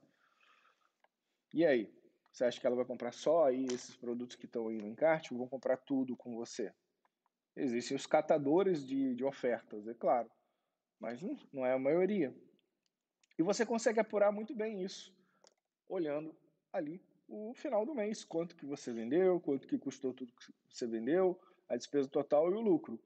E 1.53 1.67
aí? 1.67 1.93
Você 2.31 2.45
acha 2.45 2.61
que 2.61 2.65
ela 2.65 2.77
vai 2.77 2.85
comprar 2.85 3.11
só 3.11 3.47
aí 3.47 3.65
esses 3.65 3.97
produtos 3.97 4.37
que 4.37 4.47
estão 4.47 4.69
aí 4.69 4.79
no 4.79 4.87
encarte 4.87 5.35
ou 5.35 5.39
vão 5.39 5.49
comprar 5.49 5.77
tudo 5.77 6.17
com 6.17 6.37
você? 6.37 6.73
Existem 7.57 7.97
os 7.97 8.07
catadores 8.07 8.87
de, 8.87 9.17
de 9.17 9.25
ofertas, 9.25 9.89
é 9.89 9.95
claro, 9.95 10.31
mas 11.01 11.21
não, 11.21 11.37
não 11.53 11.67
é 11.67 11.73
a 11.73 11.79
maioria. 11.81 12.33
E 13.37 13.43
você 13.43 13.67
consegue 13.67 13.99
apurar 13.99 14.31
muito 14.31 14.55
bem 14.55 14.85
isso, 14.85 15.13
olhando 15.89 16.33
ali 16.73 17.03
o 17.27 17.53
final 17.55 17.85
do 17.85 17.93
mês, 17.93 18.23
quanto 18.23 18.55
que 18.55 18.65
você 18.65 18.93
vendeu, 18.93 19.41
quanto 19.41 19.67
que 19.67 19.79
custou 19.79 20.15
tudo 20.15 20.33
que 20.33 20.55
você 20.71 20.87
vendeu, 20.87 21.37
a 21.69 21.77
despesa 21.77 22.09
total 22.09 22.53
e 22.53 22.55
o 22.55 22.61
lucro. 22.61 23.03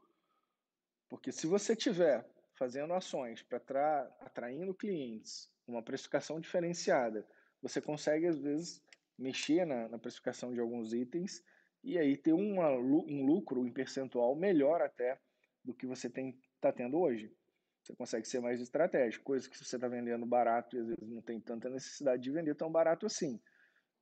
Porque 1.09 1.33
se 1.33 1.47
você 1.47 1.75
tiver 1.75 2.27
fazendo 2.55 2.93
ações 2.93 3.43
para 3.43 4.03
atraindo 4.21 4.75
clientes, 4.75 5.50
uma 5.67 5.83
precificação 5.83 6.41
diferenciada, 6.41 7.27
você 7.62 7.81
consegue 7.81 8.27
às 8.27 8.38
vezes 8.38 8.83
mexer 9.19 9.65
na, 9.65 9.88
na 9.88 9.99
precificação 9.99 10.53
de 10.53 10.61
alguns 10.61 10.93
itens 10.93 11.43
e 11.83 11.99
aí 11.99 12.17
ter 12.17 12.33
uma, 12.33 12.71
um 12.71 13.25
lucro 13.25 13.67
em 13.67 13.73
percentual 13.73 14.35
melhor 14.37 14.83
até 14.83 15.19
do 15.65 15.75
que 15.75 15.87
você 15.87 16.09
está 16.09 16.73
tendo 16.73 16.99
hoje. 16.99 17.33
Você 17.83 17.95
consegue 17.95 18.29
ser 18.29 18.41
mais 18.41 18.61
estratégico, 18.61 19.25
coisas 19.25 19.49
que 19.49 19.57
você 19.57 19.77
está 19.77 19.88
vendendo 19.88 20.27
barato 20.27 20.77
e 20.77 20.81
às 20.81 20.87
vezes 20.88 21.09
não 21.09 21.23
tem 21.23 21.41
tanta 21.41 21.71
necessidade 21.71 22.23
de 22.23 22.31
vender 22.31 22.55
tão 22.55 22.71
barato 22.71 23.07
assim. 23.07 23.41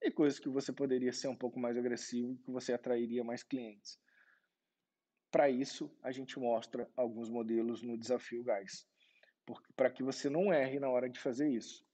E 0.02 0.10
coisas 0.10 0.38
que 0.38 0.48
você 0.48 0.72
poderia 0.72 1.12
ser 1.12 1.28
um 1.28 1.36
pouco 1.36 1.58
mais 1.58 1.76
agressivo, 1.76 2.36
que 2.44 2.50
você 2.50 2.72
atrairia 2.72 3.22
mais 3.22 3.42
clientes. 3.42 3.98
Para 5.36 5.50
isso, 5.50 5.94
a 6.02 6.10
gente 6.10 6.38
mostra 6.38 6.90
alguns 6.96 7.28
modelos 7.28 7.82
no 7.82 7.98
Desafio 7.98 8.42
Gás, 8.42 8.88
para 9.76 9.90
que 9.90 10.02
você 10.02 10.30
não 10.30 10.50
erre 10.50 10.80
na 10.80 10.88
hora 10.88 11.10
de 11.10 11.20
fazer 11.20 11.46
isso. 11.46 11.86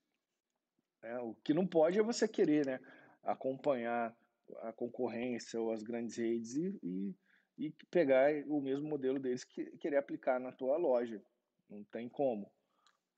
É, 1.03 1.19
o 1.19 1.35
que 1.43 1.53
não 1.53 1.67
pode 1.67 1.99
é 1.99 2.03
você 2.05 2.29
querer 2.29 2.65
né, 2.65 2.79
acompanhar 3.21 4.17
a 4.61 4.73
concorrência 4.73 5.61
ou 5.61 5.73
as 5.73 5.83
grandes 5.83 6.19
redes 6.19 6.55
e, 6.55 6.79
e, 6.85 7.17
e 7.59 7.71
pegar 7.91 8.31
o 8.47 8.61
mesmo 8.61 8.89
modelo 8.89 9.19
deles 9.19 9.43
que 9.43 9.77
querer 9.79 9.97
aplicar 9.97 10.39
na 10.39 10.53
tua 10.53 10.77
loja. 10.77 11.21
Não 11.69 11.83
tem 11.83 12.09
como. 12.09 12.49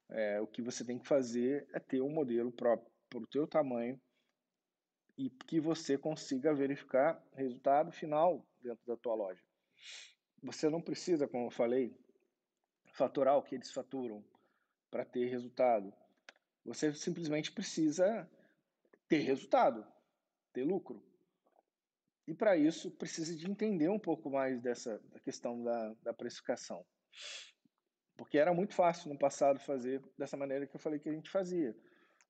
É, 0.09 0.41
o 0.41 0.47
que 0.47 0.63
você 0.63 0.87
tem 0.87 0.99
que 0.99 1.07
fazer 1.07 1.69
é 1.75 1.79
ter 1.79 2.01
um 2.01 2.09
modelo 2.09 2.51
próprio 2.51 2.91
para 3.11 3.19
o 3.19 3.27
teu 3.27 3.47
tamanho 3.47 4.01
e 5.19 5.29
que 5.29 5.61
você 5.61 5.99
consiga 5.99 6.55
verificar 6.55 7.23
resultado 7.35 7.93
final 7.93 8.43
dentro 8.63 8.87
da 8.87 8.97
tua 8.97 9.15
loja. 9.15 9.45
Você 10.45 10.69
não 10.69 10.81
precisa, 10.81 11.27
como 11.27 11.47
eu 11.47 11.51
falei, 11.51 11.97
faturar 12.93 13.39
o 13.39 13.43
que 13.43 13.55
eles 13.55 13.73
faturam 13.73 14.23
para 14.91 15.03
ter 15.03 15.25
resultado. 15.27 15.91
Você 16.67 16.93
simplesmente 16.93 17.51
precisa 17.51 18.31
ter 19.09 19.21
resultado, 19.21 19.87
ter 20.53 20.63
lucro. 20.63 21.03
E 22.27 22.35
para 22.35 22.59
isso 22.59 22.91
precisa 22.91 23.35
de 23.35 23.51
entender 23.51 23.89
um 23.89 23.99
pouco 23.99 24.29
mais 24.31 24.61
dessa 24.61 24.99
da 25.11 25.19
questão 25.19 25.63
da, 25.63 25.95
da 26.03 26.13
precificação. 26.13 26.85
Porque 28.15 28.37
era 28.37 28.53
muito 28.53 28.75
fácil 28.75 29.09
no 29.09 29.19
passado 29.19 29.59
fazer 29.61 30.03
dessa 30.19 30.37
maneira 30.37 30.67
que 30.67 30.77
eu 30.77 30.81
falei 30.81 31.01
que 31.01 31.09
a 31.09 31.13
gente 31.13 31.31
fazia. 31.31 31.75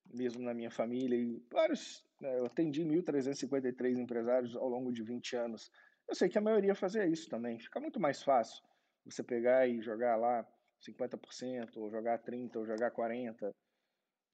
Mesmo 0.07 0.41
na 0.41 0.55
minha 0.55 0.71
família 0.71 1.17
e 1.17 1.43
vários. 1.51 2.07
Né, 2.21 2.39
eu 2.39 2.47
atendi 2.47 2.85
1.353 2.85 3.99
empresários 3.99 4.55
ao 4.55 4.69
longo 4.69 4.93
de 4.93 5.03
20 5.03 5.35
anos. 5.35 5.73
Eu 6.09 6.15
sei 6.15 6.29
que 6.29 6.39
a 6.39 6.41
maioria 6.41 6.75
fazia 6.75 7.07
isso 7.07 7.29
também. 7.29 7.59
Fica 7.59 7.81
muito 7.81 7.99
mais 7.99 8.23
fácil 8.23 8.63
você 9.05 9.23
pegar 9.23 9.67
e 9.67 9.83
jogar 9.83 10.17
lá 10.17 10.47
50%, 10.81 11.77
ou 11.77 11.91
jogar 11.91 12.19
30%, 12.23 12.57
ou 12.57 12.67
jogar 12.67 12.91
40%. 12.91 13.51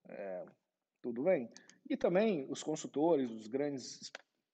É, 0.08 0.44
tudo 1.02 1.24
bem. 1.24 1.50
E 1.88 1.96
também 1.96 2.46
os 2.50 2.62
consultores, 2.62 3.30
os 3.30 3.46
grandes 3.46 4.10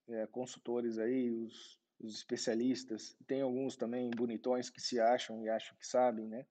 é, 0.09 0.27
consultores 0.27 0.99
aí, 0.99 1.31
os, 1.31 1.81
os 2.01 2.15
especialistas, 2.15 3.17
tem 3.27 3.41
alguns 3.41 3.77
também 3.77 4.11
bonitões 4.11 4.71
que 4.71 4.81
se 4.81 5.01
acham 5.01 5.43
e 5.43 5.49
acham 5.49 5.77
que 5.77 5.87
sabem, 5.87 6.27
né? 6.27 6.47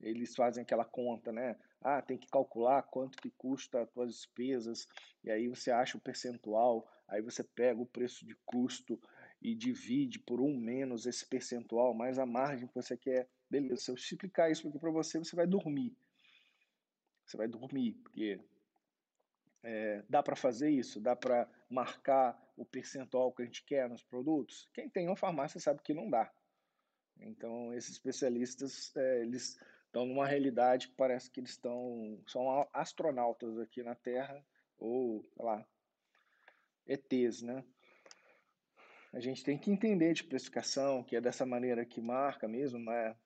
eles 0.00 0.34
fazem 0.34 0.62
aquela 0.62 0.84
conta, 0.84 1.32
né? 1.32 1.56
Ah, 1.80 2.02
tem 2.02 2.18
que 2.18 2.28
calcular 2.28 2.82
quanto 2.82 3.18
que 3.18 3.30
custa 3.30 3.82
as 3.82 3.90
tuas 3.90 4.10
despesas, 4.12 4.86
e 5.24 5.30
aí 5.30 5.48
você 5.48 5.70
acha 5.70 5.96
o 5.96 6.00
percentual, 6.00 6.86
aí 7.08 7.22
você 7.22 7.42
pega 7.42 7.80
o 7.80 7.86
preço 7.86 8.26
de 8.26 8.34
custo 8.44 9.00
e 9.40 9.54
divide 9.54 10.18
por 10.18 10.40
um 10.40 10.56
menos 10.56 11.06
esse 11.06 11.26
percentual, 11.26 11.94
mais 11.94 12.18
a 12.18 12.26
margem 12.26 12.66
que 12.66 12.74
você 12.74 12.96
quer. 12.96 13.28
Beleza, 13.48 13.76
se 13.82 13.90
eu 13.90 13.94
explicar 13.94 14.50
isso 14.50 14.68
aqui 14.68 14.78
para 14.78 14.90
você, 14.90 15.18
você 15.18 15.36
vai 15.36 15.46
dormir. 15.46 15.96
Você 17.24 17.36
vai 17.36 17.48
dormir, 17.48 17.92
porque 18.02 18.40
é, 19.62 20.02
dá 20.08 20.22
para 20.22 20.36
fazer 20.36 20.70
isso, 20.70 21.00
dá 21.00 21.14
para 21.14 21.48
marcar 21.68 22.40
o 22.56 22.64
percentual 22.64 23.32
que 23.32 23.42
a 23.42 23.44
gente 23.44 23.64
quer 23.64 23.88
nos 23.88 24.02
produtos. 24.02 24.68
Quem 24.72 24.88
tem 24.88 25.06
uma 25.06 25.16
farmácia 25.16 25.60
sabe 25.60 25.82
que 25.82 25.92
não 25.92 26.08
dá. 26.08 26.32
Então, 27.18 27.72
esses 27.74 27.92
especialistas, 27.92 28.94
é, 28.96 29.22
eles 29.22 29.58
estão 29.86 30.06
numa 30.06 30.26
realidade 30.26 30.88
que 30.88 30.94
parece 30.94 31.30
que 31.30 31.40
eles 31.40 31.50
estão 31.50 32.22
são 32.26 32.68
astronautas 32.72 33.58
aqui 33.58 33.82
na 33.82 33.94
Terra 33.94 34.44
ou 34.78 35.24
sei 35.34 35.44
lá 35.44 35.66
ETs, 36.86 37.42
né? 37.42 37.64
A 39.12 39.20
gente 39.20 39.42
tem 39.42 39.56
que 39.58 39.70
entender 39.70 40.12
de 40.12 40.24
precificação, 40.24 41.02
que 41.02 41.16
é 41.16 41.20
dessa 41.20 41.46
maneira 41.46 41.84
que 41.84 42.00
marca 42.00 42.46
mesmo, 42.46 42.78
né? 42.78 43.16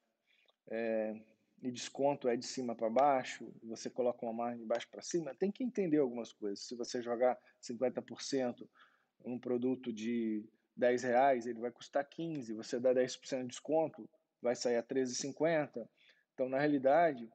É, 0.68 1.14
e 1.62 1.70
desconto 1.70 2.28
é 2.28 2.36
de 2.36 2.46
cima 2.46 2.74
para 2.74 2.88
baixo, 2.88 3.52
você 3.62 3.90
coloca 3.90 4.24
uma 4.24 4.32
margem 4.32 4.60
de 4.60 4.66
baixo 4.66 4.88
para 4.90 5.02
cima, 5.02 5.34
tem 5.34 5.52
que 5.52 5.62
entender 5.62 5.98
algumas 5.98 6.32
coisas. 6.32 6.66
Se 6.66 6.74
você 6.74 7.02
jogar 7.02 7.38
50% 7.60 8.66
um 9.24 9.38
produto 9.38 9.92
de 9.92 10.48
10 10.76 11.02
reais, 11.02 11.46
ele 11.46 11.60
vai 11.60 11.70
custar 11.70 12.08
15, 12.08 12.54
você 12.54 12.80
dá 12.80 12.94
10% 12.94 13.42
de 13.42 13.48
desconto, 13.48 14.08
vai 14.40 14.56
sair 14.56 14.76
a 14.76 14.82
13,50. 14.82 15.86
Então, 16.32 16.48
na 16.48 16.58
realidade, 16.58 17.28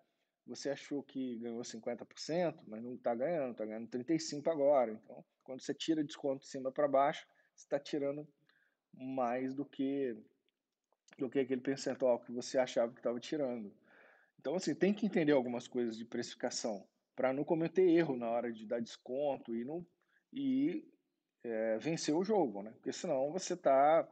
você 0.48 0.70
achou 0.70 1.04
que 1.04 1.38
ganhou 1.38 1.62
50%, 1.62 2.60
mas 2.68 2.84
não 2.84 2.96
está 2.96 3.14
ganhando, 3.14 3.52
está 3.52 3.66
ganhando 3.66 3.88
35% 3.88 4.48
agora. 4.48 4.92
Então, 4.92 5.24
quando 5.44 5.62
você 5.62 5.74
tira 5.74 6.04
desconto 6.04 6.42
de 6.42 6.48
cima 6.48 6.72
para 6.72 6.88
baixo, 6.88 7.28
está 7.56 7.80
tirando 7.80 8.28
mais 8.94 9.54
do 9.54 9.66
que 9.66 10.16
do 11.18 11.30
que 11.30 11.40
aquele 11.40 11.62
percentual 11.62 12.20
que 12.20 12.32
você 12.32 12.58
achava 12.58 12.92
que 12.92 13.00
estava 13.00 13.20
tirando. 13.20 13.74
Então, 14.40 14.56
assim, 14.56 14.76
tem 14.76 14.94
que 14.94 15.06
entender 15.06 15.32
algumas 15.32 15.68
coisas 15.68 15.98
de 15.98 16.04
precificação 16.04 16.86
para 17.16 17.32
não 17.32 17.44
cometer 17.44 17.88
erro 17.90 18.18
na 18.18 18.30
hora 18.30 18.52
de 18.52 18.66
dar 18.66 18.82
desconto 18.82 19.56
e 19.56 19.64
não 19.64 19.86
e 20.34 20.86
é, 21.44 21.78
vencer 21.78 22.14
o 22.14 22.24
jogo, 22.24 22.62
né? 22.62 22.72
Porque 22.72 22.92
senão 22.92 23.32
você 23.32 23.54
está 23.54 24.08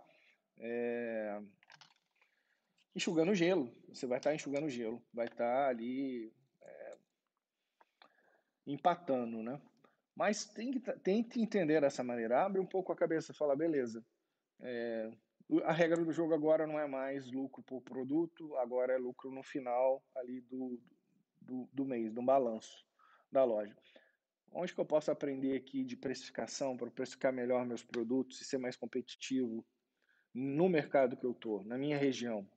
é, 0.59 1.41
enxugando 2.95 3.35
gelo. 3.35 3.69
Você 3.89 4.07
vai 4.07 4.17
estar 4.17 4.29
tá 4.29 4.35
enxugando 4.35 4.69
gelo, 4.69 5.03
vai 5.13 5.25
estar 5.25 5.37
tá 5.37 5.67
ali 5.67 6.31
é, 6.61 6.97
empatando, 8.65 9.43
né? 9.43 9.61
Mas 10.15 10.45
tem 10.45 10.71
que, 10.71 10.79
tem 10.99 11.23
que 11.23 11.41
entender 11.41 11.81
dessa 11.81 12.03
maneira. 12.03 12.43
Abre 12.45 12.59
um 12.59 12.65
pouco 12.65 12.91
a 12.91 12.95
cabeça 12.95 13.31
e 13.31 13.35
fala, 13.35 13.55
beleza, 13.55 14.05
é, 14.61 15.09
a 15.63 15.71
regra 15.71 16.03
do 16.03 16.11
jogo 16.11 16.33
agora 16.33 16.67
não 16.67 16.79
é 16.79 16.87
mais 16.87 17.31
lucro 17.31 17.63
por 17.63 17.81
produto, 17.81 18.55
agora 18.57 18.93
é 18.93 18.97
lucro 18.97 19.31
no 19.31 19.43
final 19.43 20.03
ali 20.15 20.41
do, 20.41 20.79
do, 21.41 21.69
do 21.73 21.85
mês, 21.85 22.13
do 22.13 22.21
balanço 22.21 22.85
da 23.31 23.43
loja. 23.43 23.75
Onde 24.51 24.73
que 24.73 24.79
eu 24.79 24.85
posso 24.85 25.09
aprender 25.09 25.55
aqui 25.55 25.83
de 25.83 25.97
precificação 25.97 26.77
para 26.77 26.91
precificar 26.91 27.33
melhor 27.33 27.65
meus 27.65 27.83
produtos 27.83 28.39
e 28.39 28.45
ser 28.45 28.59
mais 28.59 28.75
competitivo 28.75 29.65
no 30.31 30.69
mercado 30.69 31.17
que 31.17 31.25
eu 31.25 31.31
estou, 31.31 31.63
na 31.63 31.77
minha 31.77 31.97
região? 31.97 32.47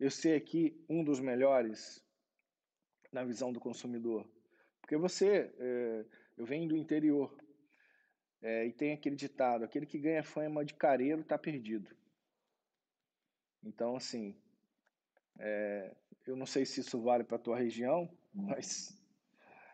eu 0.00 0.10
ser 0.10 0.34
aqui 0.34 0.82
um 0.88 1.04
dos 1.04 1.20
melhores 1.20 2.02
na 3.12 3.22
visão 3.22 3.52
do 3.52 3.60
consumidor. 3.60 4.26
Porque 4.80 4.96
você, 4.96 5.52
é, 5.58 6.06
eu 6.40 6.46
venho 6.46 6.66
do 6.66 6.76
interior 6.76 7.30
é, 8.40 8.66
e 8.66 8.72
tem 8.72 8.94
aquele 8.94 9.14
ditado: 9.14 9.62
aquele 9.62 9.84
que 9.84 9.98
ganha 9.98 10.22
fama 10.22 10.64
de 10.64 10.72
careiro 10.72 11.20
está 11.20 11.36
perdido. 11.36 11.94
Então, 13.62 13.94
assim, 13.94 14.34
é, 15.38 15.94
eu 16.26 16.34
não 16.34 16.46
sei 16.46 16.64
se 16.64 16.80
isso 16.80 16.98
vale 17.02 17.24
para 17.24 17.36
a 17.36 17.40
tua 17.40 17.58
região, 17.58 18.10
mas 18.32 18.98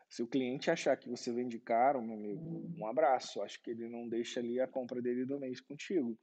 se 0.08 0.24
o 0.24 0.26
cliente 0.26 0.68
achar 0.68 0.96
que 0.96 1.08
você 1.08 1.32
vende 1.32 1.60
caro, 1.60 2.02
meu 2.02 2.16
amigo, 2.16 2.42
um 2.76 2.84
abraço. 2.84 3.40
Acho 3.42 3.62
que 3.62 3.70
ele 3.70 3.88
não 3.88 4.08
deixa 4.08 4.40
ali 4.40 4.60
a 4.60 4.66
compra 4.66 5.00
dele 5.00 5.24
do 5.24 5.38
mês 5.38 5.60
contigo. 5.60 6.18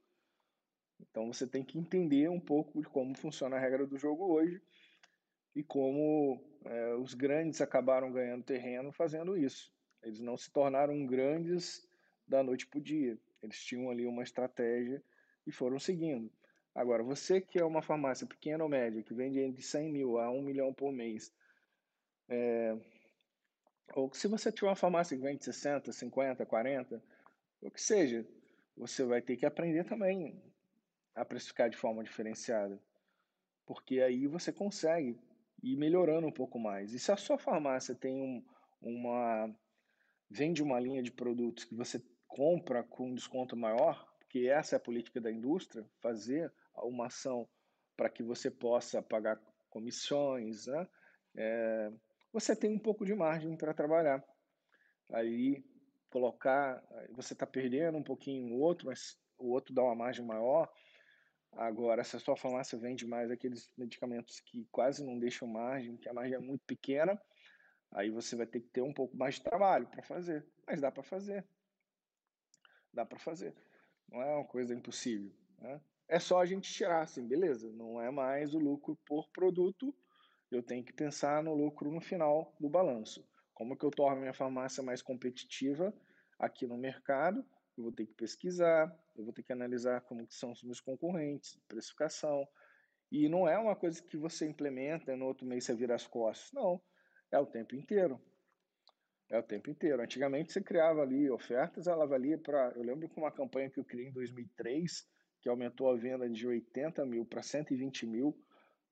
Então 1.00 1.32
você 1.32 1.46
tem 1.46 1.64
que 1.64 1.78
entender 1.78 2.28
um 2.28 2.40
pouco 2.40 2.82
de 2.82 2.88
como 2.88 3.16
funciona 3.16 3.56
a 3.56 3.58
regra 3.58 3.86
do 3.86 3.96
jogo 3.96 4.30
hoje 4.30 4.62
e 5.56 5.62
como 5.62 6.38
é, 6.66 6.94
os 6.96 7.14
grandes 7.14 7.62
acabaram 7.62 8.12
ganhando 8.12 8.44
terreno 8.44 8.92
fazendo 8.92 9.36
isso. 9.38 9.74
Eles 10.04 10.20
não 10.20 10.36
se 10.36 10.50
tornaram 10.50 11.06
grandes 11.06 11.88
da 12.26 12.42
noite 12.42 12.66
para 12.66 12.78
o 12.78 12.82
dia. 12.82 13.18
Eles 13.42 13.62
tinham 13.64 13.90
ali 13.90 14.06
uma 14.06 14.22
estratégia 14.22 15.02
e 15.46 15.52
foram 15.52 15.78
seguindo. 15.78 16.30
Agora, 16.74 17.02
você 17.02 17.40
que 17.40 17.58
é 17.58 17.64
uma 17.64 17.82
farmácia 17.82 18.26
pequena 18.26 18.64
ou 18.64 18.70
média, 18.70 19.02
que 19.02 19.14
vende 19.14 19.40
entre 19.40 19.62
100 19.62 19.92
mil 19.92 20.18
a 20.18 20.30
1 20.30 20.42
milhão 20.42 20.72
por 20.72 20.92
mês, 20.92 21.32
é, 22.28 22.76
ou 23.94 24.12
se 24.12 24.26
você 24.26 24.50
tiver 24.50 24.68
uma 24.68 24.76
farmácia 24.76 25.16
que 25.16 25.22
vende 25.22 25.44
60, 25.44 25.92
50, 25.92 26.44
40, 26.46 27.02
o 27.60 27.70
que 27.70 27.80
seja, 27.80 28.26
você 28.76 29.04
vai 29.04 29.22
ter 29.22 29.36
que 29.36 29.46
aprender 29.46 29.84
também 29.84 30.42
a 31.14 31.24
precificar 31.24 31.70
de 31.70 31.76
forma 31.76 32.02
diferenciada. 32.02 32.80
Porque 33.66 34.00
aí 34.00 34.26
você 34.26 34.52
consegue 34.52 35.18
ir 35.62 35.76
melhorando 35.76 36.26
um 36.26 36.32
pouco 36.32 36.58
mais. 36.58 36.92
E 36.92 36.98
se 36.98 37.12
a 37.12 37.16
sua 37.16 37.38
farmácia 37.38 37.94
tem 37.94 38.20
um, 38.20 38.44
uma. 38.82 39.54
Vende 40.34 40.62
uma 40.62 40.80
linha 40.80 41.00
de 41.00 41.12
produtos 41.12 41.64
que 41.64 41.76
você 41.76 42.02
compra 42.26 42.82
com 42.82 43.10
um 43.10 43.14
desconto 43.14 43.56
maior, 43.56 44.04
porque 44.18 44.48
essa 44.48 44.74
é 44.74 44.78
a 44.78 44.80
política 44.80 45.20
da 45.20 45.30
indústria, 45.30 45.88
fazer 46.00 46.52
uma 46.74 47.06
ação 47.06 47.48
para 47.96 48.10
que 48.10 48.20
você 48.20 48.50
possa 48.50 49.00
pagar 49.00 49.40
comissões, 49.70 50.66
né? 50.66 50.88
é, 51.36 51.92
você 52.32 52.56
tem 52.56 52.74
um 52.74 52.78
pouco 52.80 53.04
de 53.04 53.14
margem 53.14 53.56
para 53.56 53.72
trabalhar. 53.72 54.24
Aí 55.12 55.64
colocar, 56.10 56.82
você 57.12 57.32
está 57.32 57.46
perdendo 57.46 57.96
um 57.96 58.02
pouquinho 58.02 58.48
no 58.48 58.56
outro, 58.56 58.86
mas 58.86 59.16
o 59.38 59.50
outro 59.50 59.72
dá 59.72 59.84
uma 59.84 59.94
margem 59.94 60.24
maior. 60.24 60.68
Agora, 61.52 62.02
se 62.02 62.16
a 62.16 62.20
sua 62.20 62.36
farmácia 62.36 62.76
vende 62.76 63.06
mais 63.06 63.30
aqueles 63.30 63.70
medicamentos 63.78 64.40
que 64.40 64.66
quase 64.72 65.04
não 65.04 65.16
deixam 65.16 65.46
margem, 65.46 65.96
que 65.96 66.08
a 66.08 66.12
margem 66.12 66.34
é 66.34 66.40
muito 66.40 66.64
pequena, 66.64 67.20
aí 67.94 68.10
você 68.10 68.36
vai 68.36 68.46
ter 68.46 68.60
que 68.60 68.68
ter 68.68 68.82
um 68.82 68.92
pouco 68.92 69.16
mais 69.16 69.36
de 69.36 69.42
trabalho 69.42 69.86
para 69.86 70.02
fazer. 70.02 70.44
Mas 70.66 70.80
dá 70.80 70.90
para 70.90 71.02
fazer. 71.02 71.46
Dá 72.92 73.06
para 73.06 73.18
fazer. 73.18 73.54
Não 74.08 74.20
é 74.20 74.34
uma 74.34 74.44
coisa 74.44 74.74
impossível. 74.74 75.32
Né? 75.58 75.80
É 76.08 76.18
só 76.18 76.40
a 76.40 76.46
gente 76.46 76.70
tirar, 76.70 77.02
assim, 77.02 77.26
beleza. 77.26 77.72
Não 77.72 78.00
é 78.00 78.10
mais 78.10 78.54
o 78.54 78.58
lucro 78.58 78.98
por 79.06 79.28
produto, 79.30 79.94
eu 80.50 80.62
tenho 80.62 80.84
que 80.84 80.92
pensar 80.92 81.42
no 81.42 81.54
lucro 81.54 81.90
no 81.90 82.00
final 82.00 82.54
do 82.60 82.68
balanço. 82.68 83.26
Como 83.52 83.76
que 83.76 83.84
eu 83.84 83.90
torno 83.90 84.20
minha 84.20 84.34
farmácia 84.34 84.82
mais 84.82 85.00
competitiva 85.00 85.94
aqui 86.38 86.66
no 86.66 86.76
mercado? 86.76 87.44
Eu 87.76 87.84
vou 87.84 87.92
ter 87.92 88.06
que 88.06 88.14
pesquisar, 88.14 88.94
eu 89.16 89.24
vou 89.24 89.32
ter 89.32 89.42
que 89.42 89.52
analisar 89.52 90.00
como 90.02 90.26
que 90.26 90.34
são 90.34 90.52
os 90.52 90.62
meus 90.62 90.80
concorrentes, 90.80 91.58
precificação. 91.66 92.46
E 93.10 93.28
não 93.28 93.48
é 93.48 93.58
uma 93.58 93.74
coisa 93.74 94.02
que 94.02 94.16
você 94.16 94.46
implementa 94.46 95.12
e 95.12 95.16
no 95.16 95.26
outro 95.26 95.46
mês 95.46 95.64
você 95.64 95.74
vira 95.74 95.94
as 95.94 96.06
costas. 96.06 96.52
Não, 96.52 96.80
é 97.30 97.38
o 97.38 97.46
tempo 97.46 97.74
inteiro. 97.74 98.20
É 99.30 99.38
o 99.38 99.42
tempo 99.42 99.70
inteiro. 99.70 100.02
Antigamente 100.02 100.52
você 100.52 100.62
criava 100.62 101.02
ali 101.02 101.30
ofertas, 101.30 101.86
ela 101.86 102.06
valia 102.06 102.38
para. 102.38 102.72
Eu 102.76 102.82
lembro 102.82 103.08
que 103.08 103.18
uma 103.18 103.32
campanha 103.32 103.70
que 103.70 103.80
eu 103.80 103.84
criei 103.84 104.08
em 104.08 104.12
2003, 104.12 105.06
que 105.40 105.48
aumentou 105.48 105.90
a 105.90 105.96
venda 105.96 106.28
de 106.28 106.46
80 106.46 107.04
mil 107.06 107.24
para 107.24 107.42
120 107.42 108.06
mil, 108.06 108.38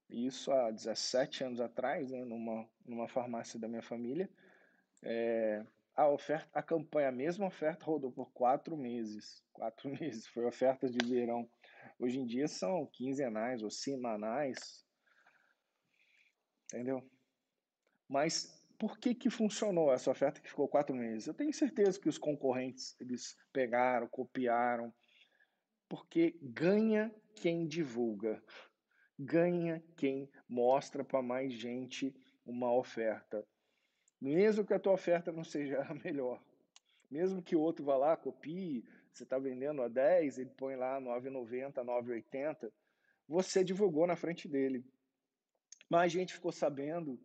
isso 0.09 0.51
há 0.53 0.71
17 0.71 1.45
anos 1.45 1.61
atrás, 1.61 2.11
né, 2.11 2.25
numa, 2.25 2.69
numa 2.85 3.09
farmácia 3.09 3.59
da 3.59 3.69
minha 3.69 3.83
família. 3.83 4.29
É, 5.03 5.65
a 5.95 6.09
oferta, 6.09 6.49
a 6.53 6.63
campanha, 6.63 7.09
a 7.09 7.13
mesma 7.13 7.47
oferta 7.47 7.85
rodou 7.85 8.11
por 8.11 8.33
quatro 8.33 8.77
meses. 8.77 9.43
Quatro 9.53 9.89
meses, 10.01 10.27
foi 10.27 10.45
oferta 10.45 10.89
de 10.89 11.07
verão. 11.07 11.49
Hoje 11.99 12.19
em 12.19 12.27
dia 12.27 12.49
são 12.49 12.87
quinzenais 12.87 13.63
ou 13.63 13.71
semanais. 13.71 14.85
Entendeu? 16.65 17.03
Mas 18.09 18.63
por 18.79 18.99
que, 18.99 19.15
que 19.15 19.31
funcionou 19.31 19.93
essa 19.93 20.11
oferta 20.11 20.41
que 20.41 20.49
ficou 20.49 20.69
quatro 20.69 20.95
meses? 20.95 21.27
Eu 21.27 21.35
tenho 21.35 21.53
certeza 21.53 22.01
que 22.01 22.09
os 22.09 22.19
concorrentes 22.19 22.97
eles 23.01 23.37
pegaram, 23.53 24.09
copiaram, 24.09 24.93
porque 25.89 26.39
ganha 26.43 27.15
quem 27.35 27.67
divulga, 27.67 28.43
ganha 29.19 29.83
quem 29.97 30.29
mostra 30.49 31.05
para 31.05 31.23
mais 31.23 31.53
gente 31.53 32.15
uma 32.45 32.75
oferta. 32.75 33.47
Mesmo 34.21 34.65
que 34.65 34.75
a 34.75 34.79
tua 34.79 34.93
oferta 34.93 35.31
não 35.31 35.45
seja 35.45 35.83
a 35.83 35.95
melhor. 35.95 36.43
Mesmo 37.11 37.43
que 37.43 37.55
o 37.55 37.61
outro 37.61 37.85
vá 37.85 37.97
lá, 37.97 38.17
copie, 38.17 38.85
você 39.13 39.25
está 39.25 39.39
vendendo 39.39 39.83
a 39.83 39.89
10, 39.89 40.39
ele 40.39 40.51
põe 40.51 40.75
lá 40.77 41.01
9,90, 41.01 41.75
9,80, 41.85 42.73
você 43.29 43.63
divulgou 43.63 44.07
na 44.07 44.17
frente 44.17 44.49
dele. 44.49 44.85
Mais 45.91 46.11
gente 46.11 46.33
ficou 46.33 46.51
sabendo, 46.51 47.21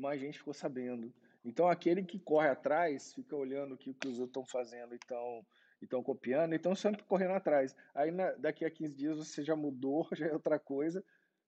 mais 0.00 0.20
gente 0.20 0.38
ficou 0.38 0.54
sabendo. 0.54 1.12
Então 1.44 1.68
aquele 1.68 2.02
que 2.02 2.18
corre 2.18 2.48
atrás, 2.48 3.12
fica 3.14 3.36
olhando 3.36 3.74
o 3.74 3.78
que, 3.78 3.94
que 3.94 4.08
os 4.08 4.18
outros 4.18 4.28
estão 4.28 4.46
fazendo 4.46 4.92
e 4.92 4.96
estão 4.96 5.44
estão 5.82 6.02
copiando, 6.02 6.54
então 6.54 6.74
sempre 6.74 7.02
correndo 7.04 7.32
atrás. 7.32 7.74
Aí 7.94 8.10
na, 8.10 8.32
daqui 8.32 8.66
a 8.66 8.70
15 8.70 8.94
dias 8.94 9.16
você 9.16 9.42
já 9.42 9.56
mudou, 9.56 10.06
já 10.12 10.26
é 10.26 10.32
outra 10.32 10.58
coisa. 10.58 11.02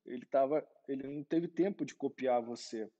Ele 0.06 0.24
tava, 0.24 0.66
ele 0.88 1.06
não 1.06 1.22
teve 1.22 1.46
tempo 1.46 1.84
de 1.84 1.94
copiar 1.94 2.40
você. 2.40 2.90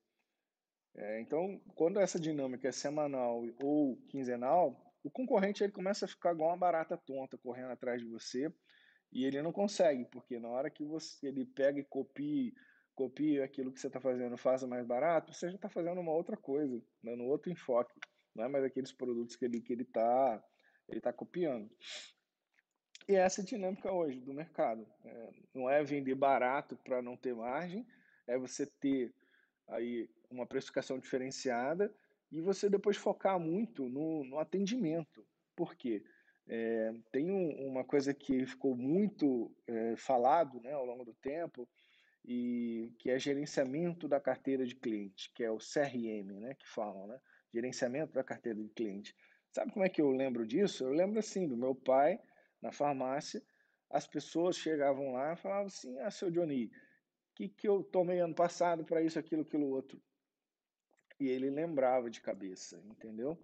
É, 0.95 1.21
então, 1.21 1.59
quando 1.75 1.99
essa 1.99 2.21
dinâmica 2.21 2.69
é 2.69 2.73
semanal 2.73 3.43
ou 3.63 3.97
quinzenal, 4.09 4.95
o 5.03 5.11
concorrente 5.11 5.65
ele 5.65 5.73
começa 5.73 6.05
a 6.05 6.09
ficar 6.09 6.33
igual 6.33 6.51
uma 6.51 6.57
barata 6.57 6.97
tonta 6.97 7.39
correndo 7.39 7.71
atrás 7.71 8.01
de 8.01 8.07
você 8.07 8.53
e 9.11 9.25
ele 9.25 9.43
não 9.43 9.53
consegue, 9.53 10.05
porque 10.07 10.39
na 10.39 10.49
hora 10.49 10.71
que 10.71 10.85
você 10.85 11.27
ele 11.27 11.45
pega 11.45 11.81
e 11.81 11.85
copia, 11.85 12.53
copia 12.95 13.45
aquilo 13.45 13.73
que 13.73 13.81
você 13.81 13.87
está 13.87 14.01
fazendo, 14.01 14.37
faça 14.37 14.67
mais 14.67 14.87
barato, 14.87 15.33
você 15.33 15.49
já 15.49 15.57
está 15.57 15.69
fazendo 15.69 16.01
uma 16.01 16.13
outra 16.13 16.37
coisa, 16.37 16.81
dando 17.03 17.25
outro 17.25 17.51
enfoque, 17.51 17.99
não 18.35 18.45
é 18.45 18.49
mais 18.49 18.65
aqueles 18.65 18.93
produtos 18.93 19.37
que 19.37 19.45
ele 19.45 19.61
que 19.61 19.73
ele 19.73 19.83
está 19.83 20.43
ele 20.89 21.01
tá 21.01 21.13
copiando. 21.13 21.71
E 23.09 23.15
essa 23.15 23.41
é 23.41 23.43
a 23.43 23.47
dinâmica 23.47 23.93
hoje 23.93 24.21
do 24.21 24.33
mercado. 24.33 24.87
É, 25.05 25.31
não 25.55 25.69
é 25.69 25.83
vender 25.83 26.15
barato 26.15 26.77
para 26.77 27.03
não 27.03 27.17
ter 27.17 27.35
margem, 27.35 27.87
é 28.27 28.39
você 28.39 28.67
ter 28.67 29.13
aí 29.69 30.09
uma 30.31 30.47
precificação 30.47 30.99
diferenciada 30.99 31.93
e 32.31 32.41
você 32.41 32.69
depois 32.69 32.97
focar 32.97 33.39
muito 33.39 33.89
no, 33.89 34.25
no 34.25 34.39
atendimento. 34.39 35.27
Por 35.57 35.75
quê? 35.75 36.03
É, 36.49 36.95
tem 37.11 37.31
um, 37.31 37.69
uma 37.69 37.85
coisa 37.85 38.13
que 38.15 38.47
ficou 38.47 38.77
muito 38.77 39.55
é, 39.67 39.97
falado 39.97 40.61
né, 40.61 40.73
ao 40.73 40.85
longo 40.85 41.05
do 41.05 41.15
tempo, 41.15 41.69
e 42.25 42.95
que 42.99 43.11
é 43.11 43.19
gerenciamento 43.19 44.07
da 44.07 44.21
carteira 44.21 44.65
de 44.65 44.77
cliente, 44.77 45.31
que 45.35 45.43
é 45.43 45.51
o 45.51 45.59
CRM, 45.59 46.41
né, 46.41 46.55
que 46.55 46.69
falam, 46.69 47.07
né? 47.07 47.21
Gerenciamento 47.53 48.13
da 48.13 48.23
carteira 48.23 48.63
de 48.63 48.69
cliente. 48.71 49.15
Sabe 49.51 49.73
como 49.73 49.85
é 49.85 49.89
que 49.89 50.01
eu 50.01 50.11
lembro 50.11 50.47
disso? 50.47 50.85
Eu 50.85 50.93
lembro 50.93 51.19
assim, 51.19 51.47
do 51.47 51.57
meu 51.57 51.75
pai, 51.75 52.19
na 52.61 52.73
farmácia, 52.73 53.43
as 53.91 54.07
pessoas 54.07 54.57
chegavam 54.57 55.13
lá 55.13 55.33
e 55.33 55.37
falavam 55.37 55.67
assim, 55.67 55.99
ah, 55.99 56.11
seu 56.11 56.31
Johnny, 56.31 56.71
que, 57.35 57.49
que 57.49 57.69
eu 57.69 57.83
tomei 57.83 58.21
ano 58.21 58.35
passado 58.35 58.85
para 58.85 59.03
isso, 59.03 59.19
aquilo, 59.19 59.43
aquilo 59.43 59.69
outro. 59.69 60.01
E 61.21 61.29
ele 61.29 61.51
lembrava 61.51 62.09
de 62.09 62.21
cabeça, 62.21 62.83
entendeu? 62.87 63.39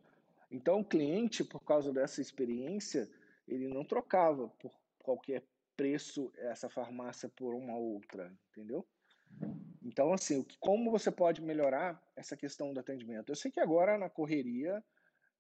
Então 0.51 0.81
o 0.81 0.85
cliente, 0.85 1.45
por 1.45 1.63
causa 1.63 1.93
dessa 1.93 2.23
experiência, 2.23 3.09
ele 3.47 3.69
não 3.69 3.85
trocava 3.85 4.49
por 4.49 4.73
qualquer 4.99 5.45
preço 5.79 6.33
essa 6.37 6.69
farmácia 6.69 7.29
por 7.29 7.55
uma 7.55 7.77
outra, 7.79 8.37
entendeu? 8.51 8.85
Então, 9.81 10.13
assim, 10.13 10.45
como 10.59 10.91
você 10.91 11.11
pode 11.11 11.41
melhorar 11.41 12.03
essa 12.17 12.37
questão 12.37 12.75
do 12.75 12.81
atendimento? 12.81 13.31
Eu 13.31 13.37
sei 13.37 13.49
que 13.49 13.61
agora 13.61 13.97
na 13.97 14.11
correria 14.11 14.85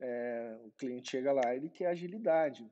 é, 0.00 0.56
o 0.62 0.70
cliente 0.70 1.10
chega 1.10 1.32
lá, 1.32 1.54
ele 1.56 1.68
quer 1.68 1.86
agilidade, 1.86 2.70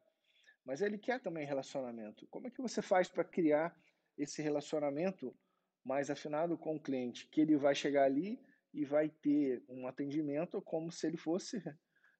mas 0.64 0.80
ele 0.80 0.96
quer 0.96 1.20
também 1.20 1.44
relacionamento. 1.44 2.24
Como 2.28 2.46
é 2.46 2.50
que 2.50 2.62
você 2.62 2.80
faz 2.80 3.08
para 3.08 3.24
criar 3.24 3.76
esse 4.16 4.40
relacionamento 4.40 5.36
mais 5.84 6.08
afinado 6.08 6.56
com 6.56 6.76
o 6.76 6.80
cliente, 6.80 7.26
que 7.26 7.40
ele 7.40 7.56
vai 7.56 7.74
chegar 7.74 8.04
ali 8.04 8.40
e 8.72 8.84
vai 8.84 9.08
ter 9.08 9.64
um 9.68 9.88
atendimento 9.88 10.62
como 10.62 10.92
se 10.92 11.04
ele 11.04 11.16
fosse 11.16 11.60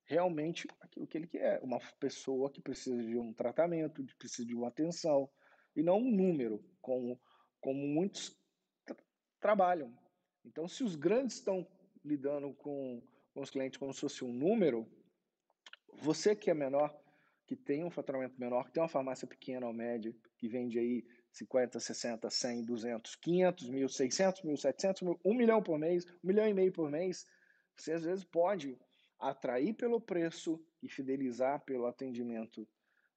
realmente 0.07 0.69
aquilo 0.81 1.07
que 1.07 1.19
ele 1.19 1.27
quer, 1.27 1.61
uma 1.63 1.79
pessoa 1.99 2.51
que 2.51 2.63
precisa 2.63 3.03
de 3.03 3.19
um 3.19 3.33
tratamento, 3.33 4.05
que 4.05 4.15
precisa 4.17 4.47
de 4.47 4.55
uma 4.55 4.69
atenção, 4.69 5.29
e 5.75 5.83
não 5.83 5.99
um 5.99 6.11
número, 6.11 6.65
como, 6.81 7.21
como 7.61 7.87
muitos 7.87 8.35
tra 8.85 8.97
trabalham. 9.41 9.93
Então, 10.45 10.67
se 10.69 10.85
os 10.85 10.95
grandes 10.95 11.37
estão 11.37 11.67
lidando 12.05 12.55
com, 12.55 13.03
com 13.35 13.41
os 13.41 13.51
clientes 13.51 13.79
como 13.79 13.93
se 13.93 14.01
fosse 14.01 14.25
um 14.25 14.33
número, 14.33 14.89
você 15.93 16.37
que 16.37 16.51
é 16.51 16.55
menor, 16.55 16.97
que 17.47 17.57
tem 17.57 17.85
um 17.85 17.91
faturamento 17.91 18.41
menor, 18.41 18.65
que 18.65 18.73
tem 18.73 18.83
uma 18.83 18.89
farmácia 18.89 19.27
pequena 19.27 19.67
ou 19.67 19.73
média, 19.73 20.15
que 20.39 20.49
vende 20.49 20.79
aí 20.79 21.05
50, 21.33 21.81
60, 21.81 22.31
100, 22.31 22.65
200, 22.65 23.17
500 23.17 23.71
mil, 23.71 23.89
600 23.89 24.43
mil, 24.43 24.57
700 24.57 25.03
mil, 25.03 25.21
1 25.25 25.35
milhão 25.35 25.63
por 25.63 25.79
mês, 25.79 26.07
1 26.07 26.27
milhão 26.27 26.49
e 26.49 26.55
meio 26.55 26.73
por 26.73 26.91
mês, 26.91 27.27
você 27.77 27.93
às 27.93 28.05
vezes 28.05 28.25
pode 28.25 28.79
atrair 29.19 29.75
pelo 29.75 30.01
preço 30.01 30.63
e 30.83 30.89
fidelizar 30.89 31.61
pelo 31.65 31.87
atendimento, 31.87 32.69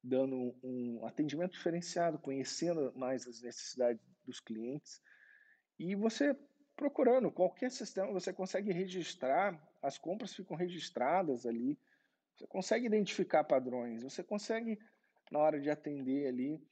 dando 0.03 0.55
um 0.63 1.05
atendimento 1.05 1.53
diferenciado, 1.53 2.19
conhecendo 2.19 2.93
mais 2.95 3.27
as 3.27 3.41
necessidades 3.41 4.01
dos 4.25 4.39
clientes. 4.39 5.01
E 5.77 5.95
você 5.95 6.35
procurando 6.75 7.29
qualquer 7.29 7.69
sistema, 7.71 8.11
você 8.11 8.31
consegue 8.31 8.71
registrar, 8.71 9.61
as 9.81 9.97
compras 9.97 10.33
ficam 10.33 10.55
registradas 10.55 11.45
ali, 11.45 11.77
você 12.33 12.47
consegue 12.47 12.85
identificar 12.85 13.43
padrões, 13.43 14.01
você 14.01 14.23
consegue, 14.23 14.79
na 15.29 15.39
hora 15.39 15.59
de 15.59 15.69
atender 15.69 16.27
ali, 16.27 16.65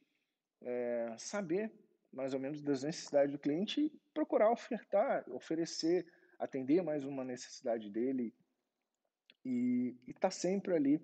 é, 0.61 1.13
saber 1.17 1.69
mais 2.11 2.33
ou 2.33 2.39
menos 2.39 2.61
das 2.61 2.83
necessidades 2.83 3.33
do 3.33 3.37
cliente 3.37 3.81
e 3.81 3.89
procurar 4.13 4.49
ofertar, 4.49 5.25
oferecer, 5.29 6.05
atender 6.39 6.81
mais 6.81 7.03
uma 7.03 7.25
necessidade 7.25 7.89
dele 7.89 8.33
e 9.47 9.95
estar 10.07 10.27
tá 10.27 10.31
sempre 10.31 10.75
ali 10.75 11.01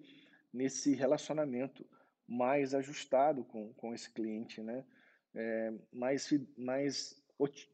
nesse 0.52 0.94
relacionamento 0.94 1.86
mais 2.28 2.74
ajustado 2.74 3.46
com, 3.46 3.74
com 3.74 3.94
esse 3.94 4.12
cliente, 4.12 4.62
né? 4.62 4.86
É, 5.34 5.74
mais, 5.92 6.30
mais, 6.58 7.24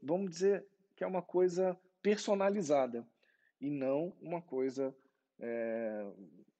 vamos 0.01 0.29
dizer 0.29 0.65
que 0.95 1.03
é 1.03 1.07
uma 1.07 1.21
coisa 1.21 1.77
personalizada 2.01 3.05
e 3.59 3.69
não 3.69 4.15
uma 4.21 4.41
coisa 4.41 4.95
é, 5.39 6.13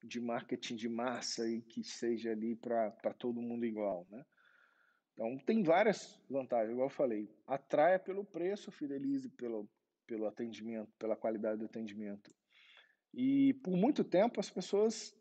de 0.04 0.20
marketing 0.20 0.76
de 0.76 0.90
massa 0.90 1.48
e 1.48 1.62
que 1.62 1.84
seja 1.84 2.32
ali 2.32 2.56
para 2.56 3.14
todo 3.18 3.42
mundo 3.42 3.66
igual, 3.66 4.08
né? 4.10 4.26
Então, 5.14 5.38
tem 5.40 5.62
várias 5.64 6.20
vantagens, 6.30 6.72
igual 6.72 6.88
eu 6.88 6.94
falei. 6.94 7.30
Atraia 7.46 8.00
pelo 8.00 8.24
preço, 8.24 8.72
fidelize 8.72 9.30
pelo, 9.30 9.70
pelo 10.08 10.26
atendimento, 10.26 10.90
pela 10.98 11.16
qualidade 11.16 11.60
do 11.60 11.66
atendimento. 11.66 12.34
E 13.14 13.54
por 13.56 13.76
muito 13.76 14.04
tempo 14.04 14.40
as 14.40 14.50
pessoas 14.50 15.16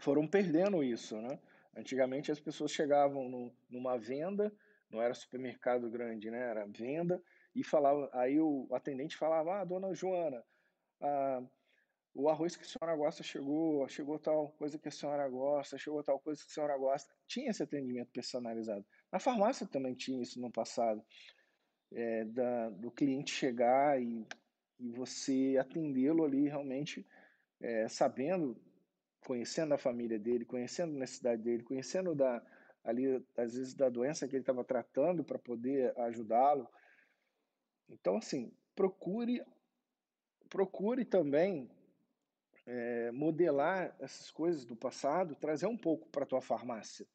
foram 0.00 0.26
perdendo 0.26 0.82
isso, 0.82 1.16
né? 1.20 1.38
Antigamente 1.76 2.32
as 2.32 2.40
pessoas 2.40 2.72
chegavam 2.72 3.28
no, 3.28 3.52
numa 3.70 3.96
venda, 3.98 4.52
não 4.90 5.00
era 5.00 5.14
supermercado 5.14 5.90
grande, 5.90 6.30
né? 6.30 6.38
Era 6.38 6.66
venda 6.66 7.22
e 7.54 7.62
falava, 7.62 8.10
aí 8.12 8.40
o 8.40 8.68
atendente 8.72 9.16
falava: 9.16 9.60
"Ah, 9.60 9.64
dona 9.64 9.94
Joana, 9.94 10.44
ah, 11.00 11.42
o 12.14 12.28
arroz 12.28 12.56
que 12.56 12.64
a 12.64 12.66
senhora 12.66 12.96
gosta 12.96 13.22
chegou, 13.22 13.88
chegou 13.88 14.18
tal 14.18 14.50
coisa 14.52 14.78
que 14.78 14.88
a 14.88 14.90
senhora 14.90 15.28
gosta, 15.28 15.78
chegou 15.78 16.02
tal 16.02 16.18
coisa 16.18 16.42
que 16.42 16.50
a 16.50 16.54
senhora 16.54 16.76
gosta". 16.76 17.14
Tinha 17.26 17.50
esse 17.50 17.62
atendimento 17.62 18.10
personalizado. 18.12 18.84
Na 19.12 19.20
farmácia 19.20 19.66
também 19.66 19.94
tinha 19.94 20.20
isso 20.22 20.40
no 20.40 20.50
passado, 20.50 21.04
é, 21.92 22.24
da, 22.24 22.70
do 22.70 22.90
cliente 22.90 23.30
chegar 23.30 24.00
e, 24.02 24.26
e 24.78 24.90
você 24.90 25.56
atendê-lo 25.58 26.24
ali 26.24 26.48
realmente 26.48 27.06
é, 27.60 27.88
sabendo 27.88 28.56
conhecendo 29.20 29.74
a 29.74 29.78
família 29.78 30.18
dele, 30.18 30.44
conhecendo 30.44 30.96
a 30.96 31.00
necessidade 31.00 31.42
dele, 31.42 31.62
conhecendo 31.62 32.14
da 32.14 32.42
ali 32.84 33.22
às 33.36 33.54
vezes 33.54 33.74
da 33.74 33.88
doença 33.88 34.26
que 34.26 34.36
ele 34.36 34.42
estava 34.42 34.64
tratando 34.64 35.24
para 35.24 35.38
poder 35.38 35.98
ajudá-lo. 35.98 36.68
Então 37.88 38.16
assim, 38.16 38.52
procure 38.74 39.44
procure 40.48 41.04
também 41.04 41.70
é, 42.64 43.10
modelar 43.10 43.94
essas 43.98 44.30
coisas 44.30 44.64
do 44.64 44.76
passado, 44.76 45.34
trazer 45.34 45.66
um 45.66 45.76
pouco 45.76 46.08
para 46.08 46.24
a 46.24 46.26
tua 46.26 46.40
farmácia, 46.40 47.06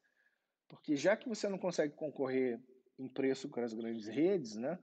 porque 0.68 0.96
já 0.96 1.16
que 1.16 1.28
você 1.28 1.48
não 1.48 1.58
consegue 1.58 1.94
concorrer 1.94 2.60
em 2.98 3.08
preço 3.08 3.48
com 3.48 3.60
as 3.60 3.72
grandes 3.72 4.06
redes, 4.06 4.56
né? 4.56 4.78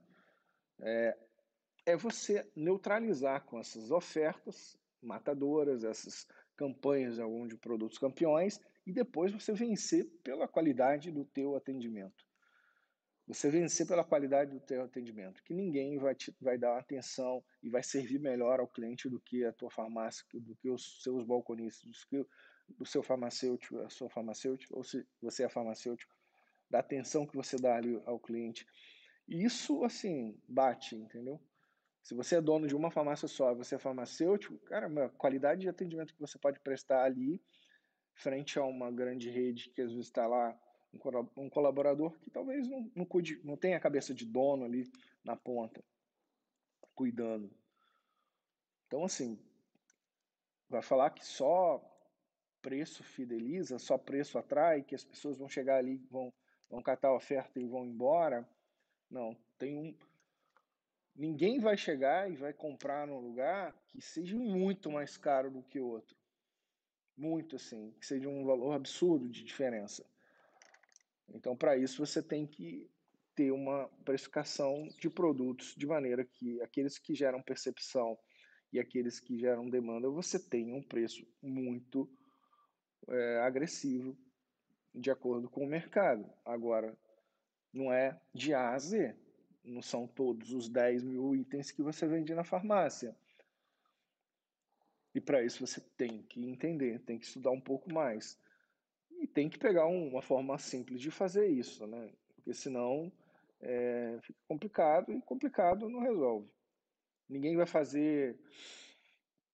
É, 0.80 1.16
é 1.84 1.96
você 1.96 2.48
neutralizar 2.54 3.44
com 3.44 3.58
essas 3.58 3.90
ofertas 3.90 4.78
matadoras, 5.02 5.84
essas 5.84 6.26
campanhas 6.56 7.16
de 7.48 7.56
produtos 7.56 7.98
campeões 7.98 8.60
e 8.86 8.92
depois 8.92 9.32
você 9.32 9.52
vencer 9.52 10.06
pela 10.22 10.46
qualidade 10.46 11.10
do 11.10 11.24
teu 11.24 11.56
atendimento. 11.56 12.24
Você 13.26 13.48
vencer 13.50 13.86
pela 13.86 14.04
qualidade 14.04 14.52
do 14.52 14.60
teu 14.60 14.82
atendimento, 14.82 15.42
que 15.44 15.54
ninguém 15.54 15.98
vai 15.98 16.14
te 16.14 16.34
vai 16.40 16.58
dar 16.58 16.76
atenção 16.76 17.42
e 17.62 17.70
vai 17.70 17.82
servir 17.82 18.18
melhor 18.18 18.60
ao 18.60 18.66
cliente 18.66 19.08
do 19.08 19.20
que 19.20 19.44
a 19.44 19.52
tua 19.52 19.70
farmácia, 19.70 20.24
do 20.34 20.56
que 20.56 20.68
os 20.68 21.02
seus 21.02 21.24
balconistas, 21.24 21.88
do 21.88 22.06
que 22.08 22.26
o 22.80 22.86
seu 22.86 23.02
farmacêutico, 23.02 23.78
a 23.78 23.90
sua 23.90 24.10
farmacêutica, 24.10 24.76
ou 24.76 24.82
se 24.82 25.06
você 25.20 25.44
é 25.44 25.48
farmacêutico, 25.48 26.12
da 26.68 26.80
atenção 26.80 27.26
que 27.26 27.36
você 27.36 27.56
dá 27.56 27.76
ali 27.76 28.00
ao 28.04 28.18
cliente. 28.18 28.66
Isso, 29.28 29.84
assim, 29.84 30.36
bate, 30.48 30.96
entendeu? 30.96 31.40
Se 32.02 32.14
você 32.14 32.36
é 32.36 32.40
dono 32.40 32.66
de 32.66 32.74
uma 32.74 32.90
farmácia 32.90 33.28
só, 33.28 33.54
você 33.54 33.76
é 33.76 33.78
farmacêutico, 33.78 34.58
cara, 34.60 34.86
a 35.04 35.08
qualidade 35.10 35.60
de 35.60 35.68
atendimento 35.68 36.12
que 36.12 36.20
você 36.20 36.38
pode 36.38 36.58
prestar 36.60 37.04
ali, 37.04 37.40
frente 38.14 38.58
a 38.58 38.64
uma 38.64 38.90
grande 38.90 39.30
rede 39.30 39.70
que 39.70 39.80
às 39.80 39.90
vezes 39.92 40.06
está 40.06 40.26
lá, 40.26 40.58
um 41.36 41.48
colaborador 41.48 42.18
que 42.18 42.30
talvez 42.30 42.68
não, 42.68 42.90
não, 42.94 43.04
cuide, 43.04 43.40
não 43.44 43.56
tenha 43.56 43.76
a 43.76 43.80
cabeça 43.80 44.12
de 44.12 44.26
dono 44.26 44.64
ali 44.64 44.90
na 45.24 45.36
ponta, 45.36 45.82
cuidando. 46.94 47.50
Então, 48.86 49.04
assim, 49.04 49.38
vai 50.68 50.82
falar 50.82 51.10
que 51.10 51.24
só 51.24 51.80
preço 52.60 53.02
fideliza, 53.02 53.78
só 53.78 53.96
preço 53.96 54.38
atrai, 54.38 54.82
que 54.82 54.94
as 54.94 55.04
pessoas 55.04 55.38
vão 55.38 55.48
chegar 55.48 55.76
ali, 55.76 55.96
vão, 56.10 56.32
vão 56.68 56.82
catar 56.82 57.08
a 57.08 57.16
oferta 57.16 57.58
e 57.58 57.66
vão 57.66 57.86
embora. 57.86 58.46
Não, 59.08 59.36
tem 59.56 59.76
um, 59.76 59.96
Ninguém 61.14 61.60
vai 61.60 61.76
chegar 61.76 62.30
e 62.30 62.36
vai 62.36 62.52
comprar 62.52 63.06
num 63.06 63.20
lugar 63.20 63.74
que 63.88 64.00
seja 64.00 64.36
muito 64.36 64.90
mais 64.90 65.16
caro 65.16 65.50
do 65.50 65.62
que 65.62 65.78
outro. 65.78 66.16
Muito 67.16 67.56
assim, 67.56 67.92
que 68.00 68.06
seja 68.06 68.28
um 68.28 68.44
valor 68.44 68.72
absurdo 68.72 69.28
de 69.28 69.44
diferença. 69.44 70.04
Então, 71.28 71.56
para 71.56 71.76
isso, 71.76 72.04
você 72.04 72.22
tem 72.22 72.46
que 72.46 72.90
ter 73.34 73.50
uma 73.50 73.88
precificação 74.04 74.88
de 74.98 75.08
produtos 75.08 75.74
de 75.76 75.86
maneira 75.86 76.24
que 76.24 76.60
aqueles 76.62 76.98
que 76.98 77.14
geram 77.14 77.42
percepção 77.42 78.18
e 78.72 78.80
aqueles 78.80 79.20
que 79.20 79.38
geram 79.38 79.68
demanda, 79.68 80.08
você 80.08 80.38
tenha 80.38 80.74
um 80.74 80.82
preço 80.82 81.26
muito 81.42 82.10
é, 83.08 83.40
agressivo 83.40 84.16
de 84.94 85.10
acordo 85.10 85.48
com 85.48 85.64
o 85.64 85.68
mercado. 85.68 86.30
Agora, 86.44 86.96
não 87.72 87.92
é 87.92 88.18
de 88.34 88.54
A 88.54 88.70
a 88.70 88.78
Z 88.78 89.14
não 89.64 89.82
são 89.82 90.06
todos 90.06 90.52
os 90.52 90.68
10 90.68 91.02
mil 91.04 91.34
itens 91.34 91.70
que 91.70 91.82
você 91.82 92.06
vende 92.06 92.34
na 92.34 92.44
farmácia. 92.44 93.16
E 95.14 95.20
para 95.20 95.42
isso 95.42 95.64
você 95.64 95.80
tem 95.96 96.22
que 96.22 96.40
entender, 96.44 97.00
tem 97.00 97.18
que 97.18 97.26
estudar 97.26 97.50
um 97.50 97.60
pouco 97.60 97.92
mais. 97.92 98.38
E 99.10 99.26
tem 99.26 99.48
que 99.48 99.58
pegar 99.58 99.86
uma 99.86 100.22
forma 100.22 100.58
simples 100.58 101.00
de 101.00 101.10
fazer 101.10 101.46
isso, 101.46 101.86
né? 101.86 102.10
Porque 102.34 102.54
senão 102.54 103.12
é, 103.60 104.18
fica 104.22 104.38
complicado 104.48 105.12
e 105.12 105.22
complicado 105.22 105.88
não 105.88 106.00
resolve. 106.00 106.50
Ninguém 107.28 107.56
vai 107.56 107.66
fazer 107.66 108.36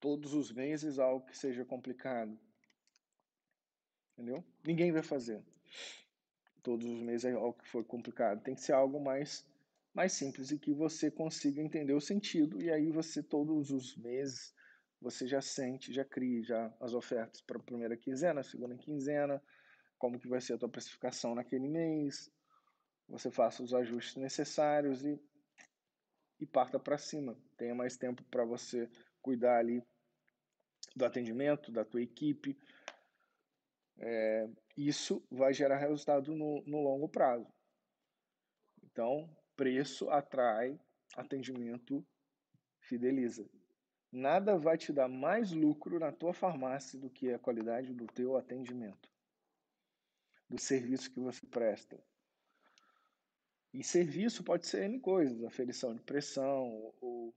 todos 0.00 0.32
os 0.32 0.52
meses 0.52 0.98
algo 0.98 1.26
que 1.26 1.36
seja 1.36 1.64
complicado. 1.64 2.38
Entendeu? 4.14 4.42
Ninguém 4.64 4.90
vai 4.90 5.02
fazer 5.02 5.42
todos 6.62 6.86
os 6.86 7.00
meses 7.00 7.24
algo 7.34 7.58
que 7.58 7.68
for 7.68 7.84
complicado. 7.84 8.42
Tem 8.42 8.54
que 8.54 8.60
ser 8.60 8.72
algo 8.72 8.98
mais 8.98 9.46
mais 9.98 10.12
simples 10.12 10.52
e 10.52 10.58
que 10.60 10.72
você 10.72 11.10
consiga 11.10 11.60
entender 11.60 11.92
o 11.92 12.00
sentido 12.00 12.62
e 12.62 12.70
aí 12.70 12.88
você 12.88 13.20
todos 13.20 13.72
os 13.72 13.96
meses 13.96 14.54
você 15.00 15.26
já 15.26 15.40
sente, 15.40 15.92
já 15.92 16.04
cria 16.04 16.40
já 16.44 16.72
as 16.78 16.94
ofertas 16.94 17.40
para 17.40 17.56
a 17.58 17.62
primeira 17.62 17.96
quinzena, 17.96 18.44
segunda 18.44 18.76
quinzena, 18.76 19.42
como 19.98 20.16
que 20.16 20.28
vai 20.28 20.40
ser 20.40 20.52
a 20.52 20.58
tua 20.58 20.68
precificação 20.68 21.34
naquele 21.34 21.66
mês, 21.66 22.30
você 23.08 23.28
faça 23.28 23.60
os 23.60 23.74
ajustes 23.74 24.14
necessários 24.14 25.04
e, 25.04 25.20
e 26.38 26.46
parta 26.46 26.78
para 26.78 26.96
cima. 26.96 27.36
Tenha 27.56 27.74
mais 27.74 27.96
tempo 27.96 28.22
para 28.30 28.44
você 28.44 28.88
cuidar 29.20 29.58
ali 29.58 29.82
do 30.94 31.04
atendimento, 31.04 31.72
da 31.72 31.84
tua 31.84 32.02
equipe. 32.02 32.56
É, 33.98 34.48
isso 34.76 35.26
vai 35.28 35.52
gerar 35.52 35.78
resultado 35.78 36.36
no, 36.36 36.62
no 36.66 36.80
longo 36.82 37.08
prazo. 37.08 37.52
Então, 38.84 39.28
Preço 39.58 40.08
atrai, 40.08 40.78
atendimento 41.16 42.06
fideliza. 42.78 43.44
Nada 44.12 44.56
vai 44.56 44.78
te 44.78 44.92
dar 44.92 45.08
mais 45.08 45.50
lucro 45.50 45.98
na 45.98 46.12
tua 46.12 46.32
farmácia 46.32 46.96
do 46.96 47.10
que 47.10 47.32
a 47.32 47.40
qualidade 47.40 47.92
do 47.92 48.06
teu 48.06 48.36
atendimento, 48.36 49.10
do 50.48 50.56
serviço 50.60 51.10
que 51.10 51.18
você 51.18 51.44
presta. 51.44 51.98
E 53.74 53.82
serviço 53.82 54.44
pode 54.44 54.64
ser 54.64 54.84
N 54.84 55.00
coisas, 55.00 55.42
aferição 55.42 55.92
de 55.92 56.02
pressão, 56.02 56.92
ou 57.00 57.34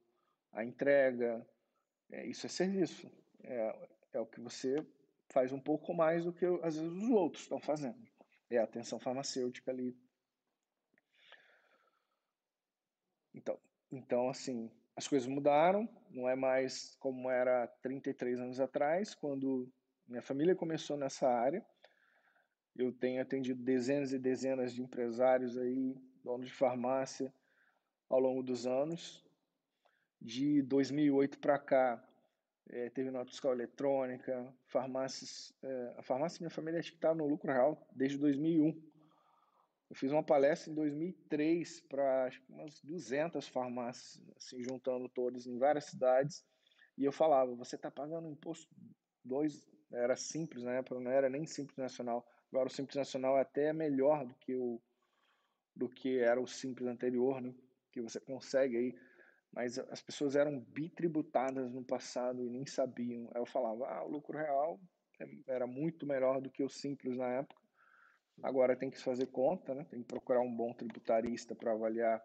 a 0.52 0.64
entrega, 0.64 1.44
é, 2.12 2.24
isso 2.28 2.46
é 2.46 2.50
serviço. 2.50 3.12
É, 3.44 3.90
é 4.14 4.20
o 4.20 4.28
que 4.28 4.40
você 4.40 4.76
faz 5.30 5.52
um 5.52 5.60
pouco 5.60 5.92
mais 5.92 6.24
do 6.24 6.32
que 6.32 6.46
às 6.62 6.76
vezes 6.78 6.92
os 6.92 7.10
outros 7.10 7.42
estão 7.42 7.60
fazendo. 7.60 8.08
É 8.48 8.60
a 8.60 8.64
atenção 8.64 9.00
farmacêutica 9.00 9.72
ali 9.72 9.98
Então, 13.34 13.58
então, 13.91 14.30
assim, 14.30 14.70
as 14.96 15.08
coisas 15.08 15.28
mudaram, 15.28 15.88
não 16.10 16.28
é 16.28 16.36
mais 16.36 16.96
como 17.00 17.30
era 17.30 17.67
33 17.82 18.39
anos 18.39 18.60
atrás, 18.60 19.13
quando 19.15 19.72
minha 20.08 20.22
família 20.22 20.56
começou 20.56 20.98
nessa 20.98 21.28
área. 21.28 21.65
Eu 22.76 22.91
tenho 22.91 23.22
atendido 23.22 23.62
dezenas 23.62 24.13
e 24.13 24.20
dezenas 24.20 24.74
de 24.74 24.82
empresários 24.82 25.58
aí, 25.58 25.96
donos 26.24 26.48
de 26.48 26.54
farmácia, 26.54 27.34
ao 28.10 28.20
longo 28.20 28.44
dos 28.44 28.65
anos. 28.65 29.24
De 30.22 30.62
2008 30.62 31.39
para 31.39 31.58
cá, 31.58 32.08
é, 32.70 32.89
teve 32.89 33.12
nota 33.12 33.32
fiscal 33.32 33.54
eletrônica, 33.54 34.54
farmácias. 34.65 35.54
É, 35.63 35.96
a 35.98 36.04
farmácia 36.04 36.41
minha 36.41 36.50
família 36.50 36.80
acho 36.80 36.91
que 36.91 36.98
está 36.98 37.13
no 37.13 37.28
lucro 37.28 37.52
real 37.52 37.88
desde 37.91 38.17
2001. 38.17 38.90
Eu 39.91 39.95
fiz 39.95 40.10
uma 40.10 40.23
palestra 40.23 40.71
em 40.71 40.73
2003 40.75 41.82
para 41.82 42.30
umas 42.47 42.80
200 42.80 43.45
farmácias, 43.49 44.23
assim, 44.38 44.63
juntando 44.63 45.10
todas 45.10 45.45
em 45.45 45.58
várias 45.58 45.84
cidades. 45.84 46.45
E 46.97 47.04
eu 47.04 47.12
falava: 47.12 47.54
você 47.54 47.75
está 47.75 47.91
pagando 47.91 48.30
imposto 48.30 48.73
dois, 49.21 49.62
era 49.91 50.15
simples 50.15 50.63
na 50.63 50.75
época, 50.75 50.97
não 50.97 51.12
era 51.12 51.30
nem 51.30 51.45
simples 51.45 51.77
nacional. 51.77 52.25
Agora 52.49 52.69
o 52.69 52.71
simples 52.71 52.95
nacional 52.95 53.38
é 53.38 53.41
até 53.41 53.73
melhor 53.73 54.25
do 54.25 54.34
que 54.36 54.56
o 54.56 54.82
do 55.75 55.89
que 55.89 56.19
era 56.19 56.39
o 56.39 56.47
simples 56.47 56.88
anterior, 56.88 57.41
né? 57.41 57.54
Que 57.91 57.99
você 58.01 58.21
consegue 58.21 58.77
aí. 58.77 58.95
Mas 59.51 59.77
as 59.77 60.01
pessoas 60.01 60.38
eram 60.38 60.58
bitributadas 60.58 61.69
no 61.69 61.84
passado 61.84 62.45
e 62.45 62.49
nem 62.49 62.65
sabiam. 62.65 63.30
Aí 63.36 63.41
eu 63.41 63.45
falava: 63.45 63.86
ah, 63.89 64.06
o 64.06 64.10
lucro 64.10 64.38
real 64.38 64.80
é, 65.19 65.25
era 65.47 65.67
muito 65.67 66.08
melhor 66.08 66.39
do 66.39 66.49
que 66.49 66.63
o 66.63 66.69
simples 66.69 67.17
na 67.17 67.27
época 67.27 67.62
Agora 68.43 68.75
tem 68.75 68.89
que 68.89 68.99
fazer 68.99 69.27
conta, 69.27 69.73
né? 69.73 69.86
tem 69.86 70.01
que 70.01 70.08
procurar 70.08 70.41
um 70.41 70.54
bom 70.54 70.73
tributarista 70.73 71.56
para 71.56 71.73
avaliar 71.73 72.23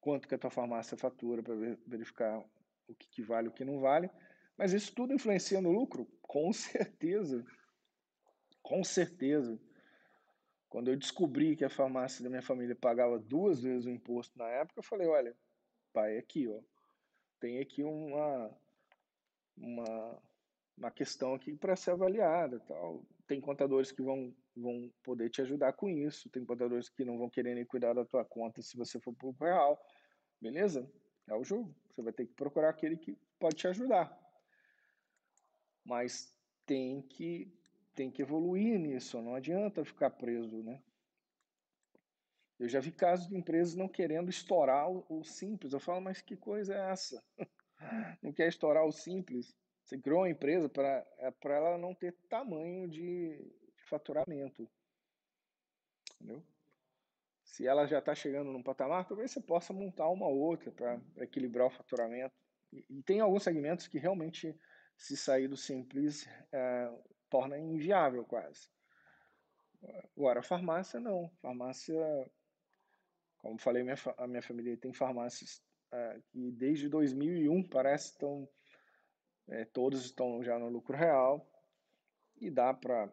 quanto 0.00 0.28
que 0.28 0.34
a 0.34 0.38
tua 0.38 0.50
farmácia 0.50 0.96
fatura 0.96 1.42
para 1.42 1.54
verificar 1.86 2.38
o 2.88 2.94
que, 2.94 3.08
que 3.08 3.22
vale 3.22 3.48
e 3.48 3.50
o 3.50 3.52
que 3.52 3.64
não 3.64 3.80
vale. 3.80 4.10
Mas 4.56 4.72
isso 4.72 4.94
tudo 4.94 5.12
influencia 5.12 5.60
no 5.60 5.72
lucro? 5.72 6.06
Com 6.22 6.52
certeza. 6.52 7.44
Com 8.62 8.82
certeza. 8.82 9.60
Quando 10.68 10.88
eu 10.88 10.96
descobri 10.96 11.56
que 11.56 11.64
a 11.64 11.70
farmácia 11.70 12.22
da 12.22 12.28
minha 12.28 12.42
família 12.42 12.74
pagava 12.74 13.18
duas 13.18 13.62
vezes 13.62 13.86
o 13.86 13.90
imposto 13.90 14.36
na 14.38 14.48
época, 14.48 14.80
eu 14.80 14.84
falei, 14.84 15.06
olha, 15.06 15.36
pai, 15.92 16.18
aqui, 16.18 16.48
ó, 16.48 16.60
tem 17.40 17.60
aqui 17.60 17.82
uma, 17.82 18.50
uma, 19.56 20.22
uma 20.76 20.90
questão 20.90 21.34
aqui 21.34 21.54
para 21.54 21.76
ser 21.76 21.92
avaliada, 21.92 22.60
tal. 22.60 23.04
Tem 23.26 23.40
contadores 23.40 23.92
que 23.92 24.02
vão, 24.02 24.34
vão 24.56 24.90
poder 25.02 25.30
te 25.30 25.42
ajudar 25.42 25.72
com 25.74 25.88
isso, 25.88 26.30
tem 26.30 26.44
contadores 26.44 26.88
que 26.88 27.04
não 27.04 27.18
vão 27.18 27.28
querer 27.28 27.54
nem 27.54 27.64
cuidar 27.64 27.92
da 27.92 28.04
tua 28.04 28.24
conta 28.24 28.62
se 28.62 28.76
você 28.76 28.98
for 28.98 29.14
para 29.14 29.28
o 29.28 29.36
real, 29.38 29.78
beleza? 30.40 30.90
É 31.28 31.34
o 31.34 31.44
jogo. 31.44 31.74
Você 31.90 32.02
vai 32.02 32.12
ter 32.12 32.26
que 32.26 32.34
procurar 32.34 32.70
aquele 32.70 32.96
que 32.96 33.16
pode 33.38 33.56
te 33.56 33.68
ajudar. 33.68 34.16
Mas 35.84 36.34
tem 36.64 37.02
que 37.02 37.52
tem 37.94 38.10
que 38.10 38.20
evoluir 38.20 38.78
nisso, 38.78 39.22
não 39.22 39.34
adianta 39.34 39.82
ficar 39.82 40.10
preso, 40.10 40.62
né? 40.62 40.82
Eu 42.58 42.68
já 42.68 42.78
vi 42.78 42.92
casos 42.92 43.26
de 43.26 43.36
empresas 43.36 43.74
não 43.74 43.88
querendo 43.88 44.28
estourar 44.28 44.86
o, 44.90 45.24
simples. 45.24 45.72
Eu 45.72 45.80
falo, 45.80 46.02
mas 46.02 46.20
que 46.20 46.36
coisa 46.36 46.74
é 46.74 46.90
essa? 46.90 47.22
não 48.22 48.32
quer 48.32 48.48
estourar 48.48 48.84
o 48.84 48.92
simples? 48.92 49.56
Você 49.82 49.98
criou 49.98 50.20
uma 50.20 50.30
empresa 50.30 50.68
para 50.68 51.06
é 51.18 51.32
ela 51.44 51.78
não 51.78 51.94
ter 51.94 52.12
tamanho 52.28 52.88
de 52.88 53.38
faturamento. 53.88 54.68
Entendeu? 56.14 56.42
Se 57.44 57.66
ela 57.66 57.86
já 57.86 57.98
está 57.98 58.14
chegando 58.14 58.52
num 58.52 58.62
patamar, 58.62 59.06
talvez 59.06 59.30
você 59.30 59.40
possa 59.40 59.72
montar 59.72 60.08
uma 60.08 60.28
outra 60.28 60.70
para 60.70 61.00
equilibrar 61.18 61.68
o 61.68 61.70
faturamento. 61.70 62.34
E, 62.72 62.84
e, 62.90 63.02
tem 63.02 63.20
alguns 63.20 63.44
segmentos 63.44 63.86
que 63.86 63.98
realmente, 63.98 64.58
se 64.96 65.16
sair 65.16 65.48
do 65.48 65.56
simples, 65.56 66.28
é, 66.52 66.92
torna 67.30 67.58
inviável 67.58 68.24
quase. 68.24 68.68
Agora, 70.16 70.42
farmácia 70.42 70.98
não. 70.98 71.30
Farmácia, 71.40 71.94
como 73.38 73.58
falei, 73.58 73.82
minha, 73.82 73.96
a 74.18 74.26
minha 74.26 74.42
família 74.42 74.76
tem 74.76 74.92
farmácias 74.92 75.62
é, 75.92 76.20
que 76.28 76.50
desde 76.52 76.88
2001 76.88 77.68
parece 77.68 78.12
estão 78.12 78.48
é, 79.48 79.64
todos 79.66 80.04
estão 80.04 80.42
já 80.42 80.58
no 80.58 80.68
lucro 80.68 80.96
real 80.96 81.48
e 82.36 82.50
dá 82.50 82.74
para 82.74 83.12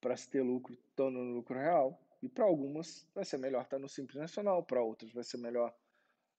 para 0.00 0.16
se 0.16 0.28
ter 0.28 0.42
lucro 0.42 0.74
estando 0.74 1.18
no 1.18 1.34
lucro 1.34 1.58
real 1.58 2.00
e 2.22 2.28
para 2.28 2.44
algumas 2.44 3.08
vai 3.14 3.24
ser 3.24 3.38
melhor 3.38 3.62
estar 3.62 3.78
no 3.78 3.88
simples 3.88 4.18
nacional 4.18 4.62
para 4.62 4.82
outras 4.82 5.12
vai 5.12 5.24
ser 5.24 5.38
melhor 5.38 5.74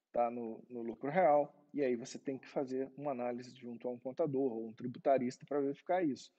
estar 0.07 0.29
no, 0.31 0.63
no 0.69 0.81
lucro 0.81 1.09
real 1.09 1.53
e 1.73 1.83
aí 1.83 1.95
você 1.95 2.17
tem 2.17 2.37
que 2.37 2.47
fazer 2.47 2.91
uma 2.97 3.11
análise 3.11 3.53
junto 3.55 3.87
a 3.87 3.91
um 3.91 3.99
contador 3.99 4.53
ou 4.53 4.67
um 4.67 4.73
tributarista 4.73 5.45
para 5.45 5.61
verificar 5.61 6.03
isso 6.03 6.31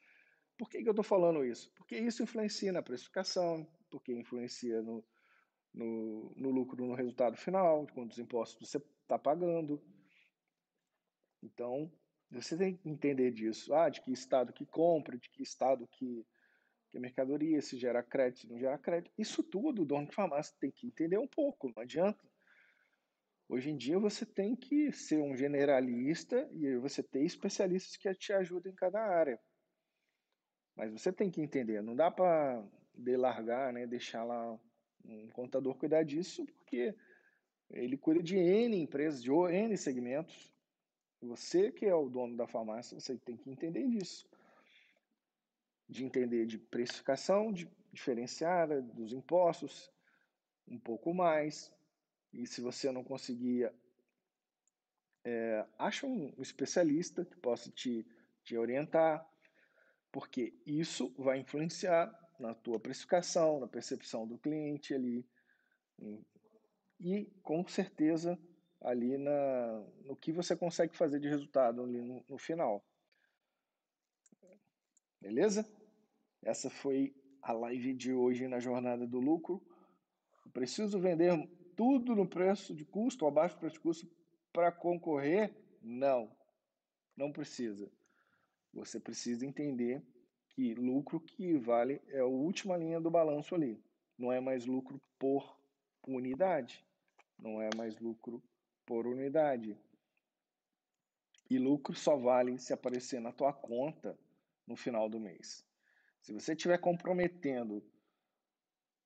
por 0.58 0.68
que, 0.68 0.82
que 0.82 0.88
eu 0.88 0.92
estou 0.92 1.04
falando 1.04 1.44
isso? 1.44 1.70
Porque 1.76 1.96
isso 1.96 2.22
influencia 2.22 2.72
na 2.72 2.82
precificação, 2.82 3.64
porque 3.88 4.12
influencia 4.12 4.82
no, 4.82 5.04
no, 5.72 6.34
no 6.36 6.50
lucro 6.50 6.84
no 6.84 6.94
resultado 6.94 7.36
final, 7.36 7.86
de 7.86 7.92
quantos 7.92 8.18
impostos 8.18 8.68
você 8.68 8.78
está 8.78 9.16
pagando. 9.16 9.80
Então, 11.40 11.90
você 12.28 12.56
tem 12.56 12.76
que 12.76 12.88
entender 12.90 13.30
disso. 13.30 13.72
Ah, 13.72 13.88
de 13.88 14.02
que 14.02 14.10
estado 14.10 14.52
que 14.52 14.66
compra, 14.66 15.16
de 15.16 15.30
que 15.30 15.44
estado 15.44 15.86
que, 15.86 16.26
que 16.90 16.98
mercadoria, 16.98 17.60
se 17.60 17.76
gera 17.76 18.02
crédito, 18.02 18.40
se 18.40 18.48
não 18.48 18.58
gera 18.58 18.78
crédito. 18.78 19.12
Isso 19.18 19.42
tudo 19.42 19.82
o 19.82 19.86
dono 19.86 20.06
de 20.06 20.14
farmácia 20.14 20.54
tem 20.58 20.70
que 20.70 20.86
entender 20.86 21.18
um 21.18 21.28
pouco, 21.28 21.72
não 21.74 21.82
adianta. 21.82 22.26
Hoje 23.48 23.70
em 23.70 23.76
dia 23.76 23.98
você 23.98 24.26
tem 24.26 24.54
que 24.54 24.92
ser 24.92 25.20
um 25.22 25.36
generalista 25.36 26.48
e 26.52 26.76
você 26.76 27.02
tem 27.02 27.24
especialistas 27.24 27.96
que 27.96 28.12
te 28.14 28.32
ajudam 28.32 28.70
em 28.70 28.74
cada 28.74 29.00
área. 29.00 29.40
Mas 30.76 30.92
você 30.92 31.12
tem 31.12 31.30
que 31.30 31.40
entender, 31.40 31.82
não 31.82 31.96
dá 31.96 32.10
para 32.10 32.64
delargar, 32.94 33.72
né, 33.72 33.86
deixar 33.86 34.24
lá 34.24 34.58
um 35.04 35.28
contador 35.30 35.74
cuidar 35.76 36.02
disso, 36.02 36.44
porque 36.46 36.94
ele 37.70 37.96
cuida 37.96 38.22
de 38.22 38.36
N 38.36 38.76
empresas, 38.76 39.22
de 39.22 39.30
N 39.30 39.76
segmentos. 39.76 40.52
Você 41.20 41.72
que 41.72 41.86
é 41.86 41.94
o 41.94 42.08
dono 42.08 42.36
da 42.36 42.46
farmácia, 42.46 42.98
você 42.98 43.16
tem 43.18 43.36
que 43.36 43.50
entender 43.50 43.86
disso. 43.88 44.28
De 45.88 46.04
entender 46.04 46.46
de 46.46 46.58
precificação 46.58 47.52
de, 47.52 47.70
diferenciada, 47.92 48.82
dos 48.82 49.12
impostos, 49.12 49.90
um 50.66 50.78
pouco 50.78 51.14
mais. 51.14 51.72
E 52.32 52.46
se 52.46 52.60
você 52.60 52.92
não 52.92 53.02
conseguir, 53.02 53.72
é, 55.24 55.66
acha 55.78 56.06
um 56.06 56.34
especialista 56.38 57.24
que 57.24 57.36
possa 57.36 57.70
te, 57.70 58.06
te 58.44 58.56
orientar 58.56 59.26
porque 60.12 60.54
isso 60.66 61.14
vai 61.18 61.38
influenciar 61.38 62.12
na 62.38 62.54
tua 62.54 62.78
precificação, 62.80 63.60
na 63.60 63.66
percepção 63.66 64.26
do 64.26 64.38
cliente 64.38 64.94
ali 64.94 65.26
e 67.00 67.26
com 67.42 67.66
certeza 67.66 68.38
ali 68.80 69.18
na, 69.18 69.84
no 70.04 70.16
que 70.16 70.32
você 70.32 70.56
consegue 70.56 70.96
fazer 70.96 71.18
de 71.20 71.28
resultado 71.28 71.82
ali 71.82 72.00
no, 72.00 72.24
no 72.28 72.38
final. 72.38 72.84
Beleza? 75.20 75.66
Essa 76.42 76.70
foi 76.70 77.14
a 77.42 77.52
live 77.52 77.94
de 77.94 78.12
hoje 78.12 78.46
na 78.46 78.60
jornada 78.60 79.06
do 79.06 79.18
lucro. 79.18 79.62
preciso 80.52 80.98
vender 80.98 81.32
tudo 81.76 82.14
no 82.14 82.26
preço 82.26 82.74
de 82.74 82.84
custo, 82.84 83.26
abaixo 83.26 83.56
do 83.56 83.60
preço 83.60 83.74
de 83.74 83.80
custo, 83.80 84.10
para 84.52 84.72
concorrer? 84.72 85.54
Não, 85.80 86.30
não 87.16 87.30
precisa. 87.32 87.90
Você 88.72 88.98
precisa 88.98 89.46
entender 89.46 90.02
que 90.50 90.74
lucro 90.74 91.20
que 91.20 91.56
vale 91.56 92.00
é 92.08 92.20
a 92.20 92.26
última 92.26 92.76
linha 92.76 93.00
do 93.00 93.10
balanço 93.10 93.54
ali. 93.54 93.80
Não 94.16 94.32
é 94.32 94.40
mais 94.40 94.66
lucro 94.66 95.00
por 95.18 95.56
unidade. 96.06 96.84
Não 97.38 97.62
é 97.62 97.70
mais 97.76 97.98
lucro 97.98 98.42
por 98.84 99.06
unidade. 99.06 99.78
E 101.48 101.58
lucro 101.58 101.94
só 101.94 102.16
vale 102.16 102.58
se 102.58 102.72
aparecer 102.72 103.20
na 103.20 103.32
tua 103.32 103.52
conta 103.52 104.18
no 104.66 104.76
final 104.76 105.08
do 105.08 105.20
mês. 105.20 105.67
Se 106.28 106.34
você 106.34 106.52
estiver 106.52 106.76
comprometendo 106.76 107.82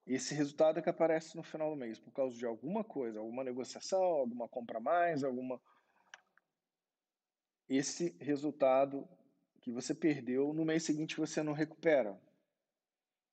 esse 0.05 0.35
resultado 0.35 0.83
que 0.83 0.91
aparece 0.91 1.37
no 1.37 1.45
final 1.45 1.71
do 1.71 1.77
mês 1.77 1.97
por 1.97 2.11
causa 2.13 2.37
de 2.37 2.45
alguma 2.45 2.83
coisa, 2.83 3.21
alguma 3.21 3.45
negociação, 3.45 4.03
alguma 4.03 4.49
compra 4.49 4.81
mais, 4.81 5.23
alguma. 5.23 5.63
Esse 7.69 8.17
resultado 8.21 9.09
que 9.61 9.71
você 9.71 9.95
perdeu, 9.95 10.53
no 10.53 10.65
mês 10.65 10.83
seguinte 10.83 11.17
você 11.17 11.45
não 11.45 11.53
recupera. 11.53 12.21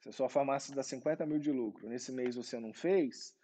Se 0.02 0.10
a 0.10 0.12
sua 0.12 0.30
farmácia 0.30 0.76
dá 0.76 0.84
50 0.84 1.26
mil 1.26 1.40
de 1.40 1.52
lucro, 1.52 1.90
nesse 1.90 2.12
mês 2.12 2.36
você 2.36 2.60
não 2.60 2.72
fez, 2.72 3.36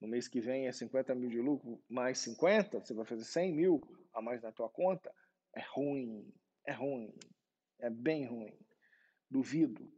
no 0.00 0.08
mês 0.08 0.26
que 0.28 0.40
vem 0.40 0.66
é 0.66 0.72
50 0.72 1.14
mil 1.14 1.28
de 1.28 1.42
lucro 1.42 1.78
mais 1.86 2.16
50, 2.20 2.80
você 2.80 2.94
vai 2.94 3.04
fazer 3.04 3.24
100 3.24 3.52
mil 3.52 3.82
a 4.14 4.22
mais 4.22 4.40
na 4.40 4.50
tua 4.50 4.70
conta, 4.70 5.14
é 5.54 5.62
ruim, 5.74 6.26
é 6.64 6.72
ruim, 6.72 7.14
é 7.78 7.90
bem 7.90 8.24
ruim. 8.24 8.58
Duvido. 9.30 9.90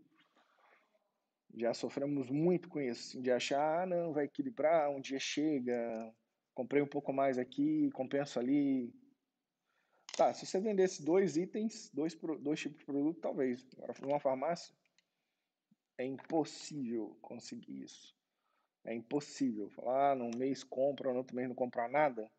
Já 1.54 1.74
sofremos 1.74 2.30
muito 2.30 2.68
com 2.68 2.80
isso, 2.80 3.10
assim, 3.10 3.22
de 3.22 3.30
achar, 3.30 3.82
ah, 3.82 3.86
não, 3.86 4.12
vai 4.12 4.24
equilibrar, 4.24 4.90
um 4.90 5.00
dia 5.00 5.18
chega, 5.18 6.14
comprei 6.54 6.82
um 6.82 6.86
pouco 6.86 7.12
mais 7.12 7.38
aqui, 7.38 7.90
compenso 7.92 8.38
ali, 8.38 8.92
Tá, 10.16 10.34
se 10.34 10.44
você 10.44 10.60
vendesse 10.60 11.02
dois 11.02 11.36
itens, 11.38 11.90
dois, 11.92 12.14
dois 12.40 12.60
tipos 12.60 12.78
de 12.78 12.84
produto, 12.84 13.20
talvez. 13.20 13.66
Agora, 13.78 13.94
numa 14.02 14.20
farmácia, 14.20 14.74
é 15.96 16.04
impossível 16.04 17.16
conseguir 17.22 17.82
isso. 17.82 18.14
É 18.84 18.94
impossível. 18.94 19.70
Falar, 19.70 20.12
ah, 20.12 20.14
num 20.14 20.30
mês 20.36 20.62
compra, 20.62 21.10
no 21.10 21.18
outro 21.18 21.34
mês 21.34 21.48
não 21.48 21.54
comprar 21.54 21.88
nada. 21.88 22.30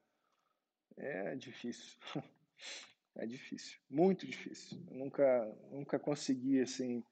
É 0.98 1.36
difícil. 1.36 1.98
é 3.16 3.26
difícil. 3.26 3.80
Muito 3.90 4.26
difícil. 4.26 4.82
Eu 4.90 4.98
nunca, 4.98 5.58
nunca 5.72 6.00
consegui, 6.00 6.62
assim. 6.62 7.04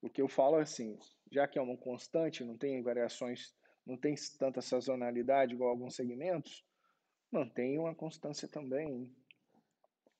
O 0.00 0.10
que 0.10 0.20
eu 0.20 0.28
falo 0.28 0.58
é 0.58 0.62
assim, 0.62 0.98
já 1.30 1.48
que 1.48 1.58
é 1.58 1.62
uma 1.62 1.76
constante, 1.76 2.44
não 2.44 2.58
tem 2.58 2.82
variações, 2.82 3.54
não 3.86 3.96
tem 3.96 4.14
tanta 4.38 4.60
sazonalidade 4.60 5.54
igual 5.54 5.70
alguns 5.70 5.96
segmentos, 5.96 6.64
mantenha 7.32 7.80
uma 7.80 7.94
constância 7.94 8.46
também 8.46 9.10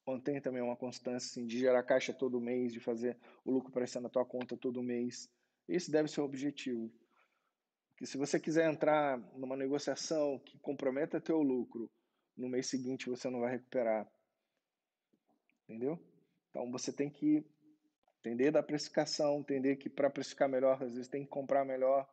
mantém 0.06 0.40
também 0.40 0.62
uma 0.62 0.76
constância 0.76 1.28
assim, 1.30 1.46
de 1.46 1.58
gerar 1.58 1.82
caixa 1.82 2.12
todo 2.12 2.40
mês, 2.40 2.72
de 2.72 2.80
fazer 2.80 3.16
o 3.44 3.50
lucro 3.50 3.70
aparecer 3.70 4.00
na 4.00 4.08
tua 4.08 4.24
conta 4.24 4.56
todo 4.56 4.82
mês. 4.82 5.30
Esse 5.68 5.90
deve 5.90 6.08
ser 6.08 6.20
o 6.20 6.24
objetivo. 6.24 6.92
Porque 7.90 8.06
se 8.06 8.18
você 8.18 8.38
quiser 8.38 8.70
entrar 8.70 9.18
numa 9.34 9.56
negociação 9.56 10.38
que 10.40 10.58
comprometa 10.58 11.20
teu 11.20 11.40
lucro, 11.40 11.90
no 12.36 12.48
mês 12.48 12.66
seguinte 12.66 13.08
você 13.08 13.30
não 13.30 13.40
vai 13.40 13.52
recuperar. 13.52 14.06
Entendeu? 15.68 15.98
Então 16.50 16.70
você 16.70 16.92
tem 16.92 17.10
que 17.10 17.44
entender 18.20 18.50
da 18.50 18.62
precificação, 18.62 19.40
entender 19.40 19.76
que 19.76 19.88
para 19.88 20.10
precificar 20.10 20.48
melhor, 20.48 20.82
às 20.82 20.92
vezes 20.92 21.08
tem 21.08 21.24
que 21.24 21.30
comprar 21.30 21.64
melhor. 21.64 22.08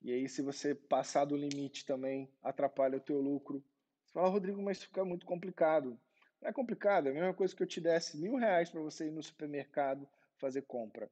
E 0.00 0.12
aí 0.12 0.28
se 0.28 0.42
você 0.42 0.74
passar 0.74 1.24
do 1.24 1.36
limite 1.36 1.84
também, 1.84 2.30
atrapalha 2.42 2.98
o 2.98 3.00
teu 3.00 3.20
lucro. 3.20 3.62
Você 4.04 4.12
fala, 4.12 4.28
Rodrigo, 4.28 4.62
mas 4.62 4.82
fica 4.82 5.04
muito 5.04 5.26
complicado. 5.26 5.98
Não 6.40 6.48
é 6.48 6.52
complicado, 6.52 7.08
é 7.08 7.10
a 7.10 7.14
mesma 7.14 7.34
coisa 7.34 7.54
que 7.54 7.62
eu 7.62 7.66
te 7.66 7.80
desse 7.80 8.16
mil 8.16 8.36
reais 8.36 8.70
para 8.70 8.80
você 8.80 9.06
ir 9.06 9.10
no 9.10 9.22
supermercado 9.22 10.08
fazer 10.36 10.62
compra. 10.62 11.10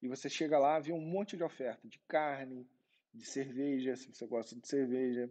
E 0.00 0.08
você 0.08 0.28
chega 0.28 0.58
lá, 0.58 0.78
vê 0.78 0.92
um 0.92 1.00
monte 1.00 1.36
de 1.36 1.42
oferta 1.42 1.88
de 1.88 1.98
carne, 2.06 2.68
de 3.12 3.24
cerveja, 3.24 3.96
se 3.96 4.12
você 4.12 4.26
gosta 4.26 4.54
de 4.54 4.66
cerveja, 4.68 5.28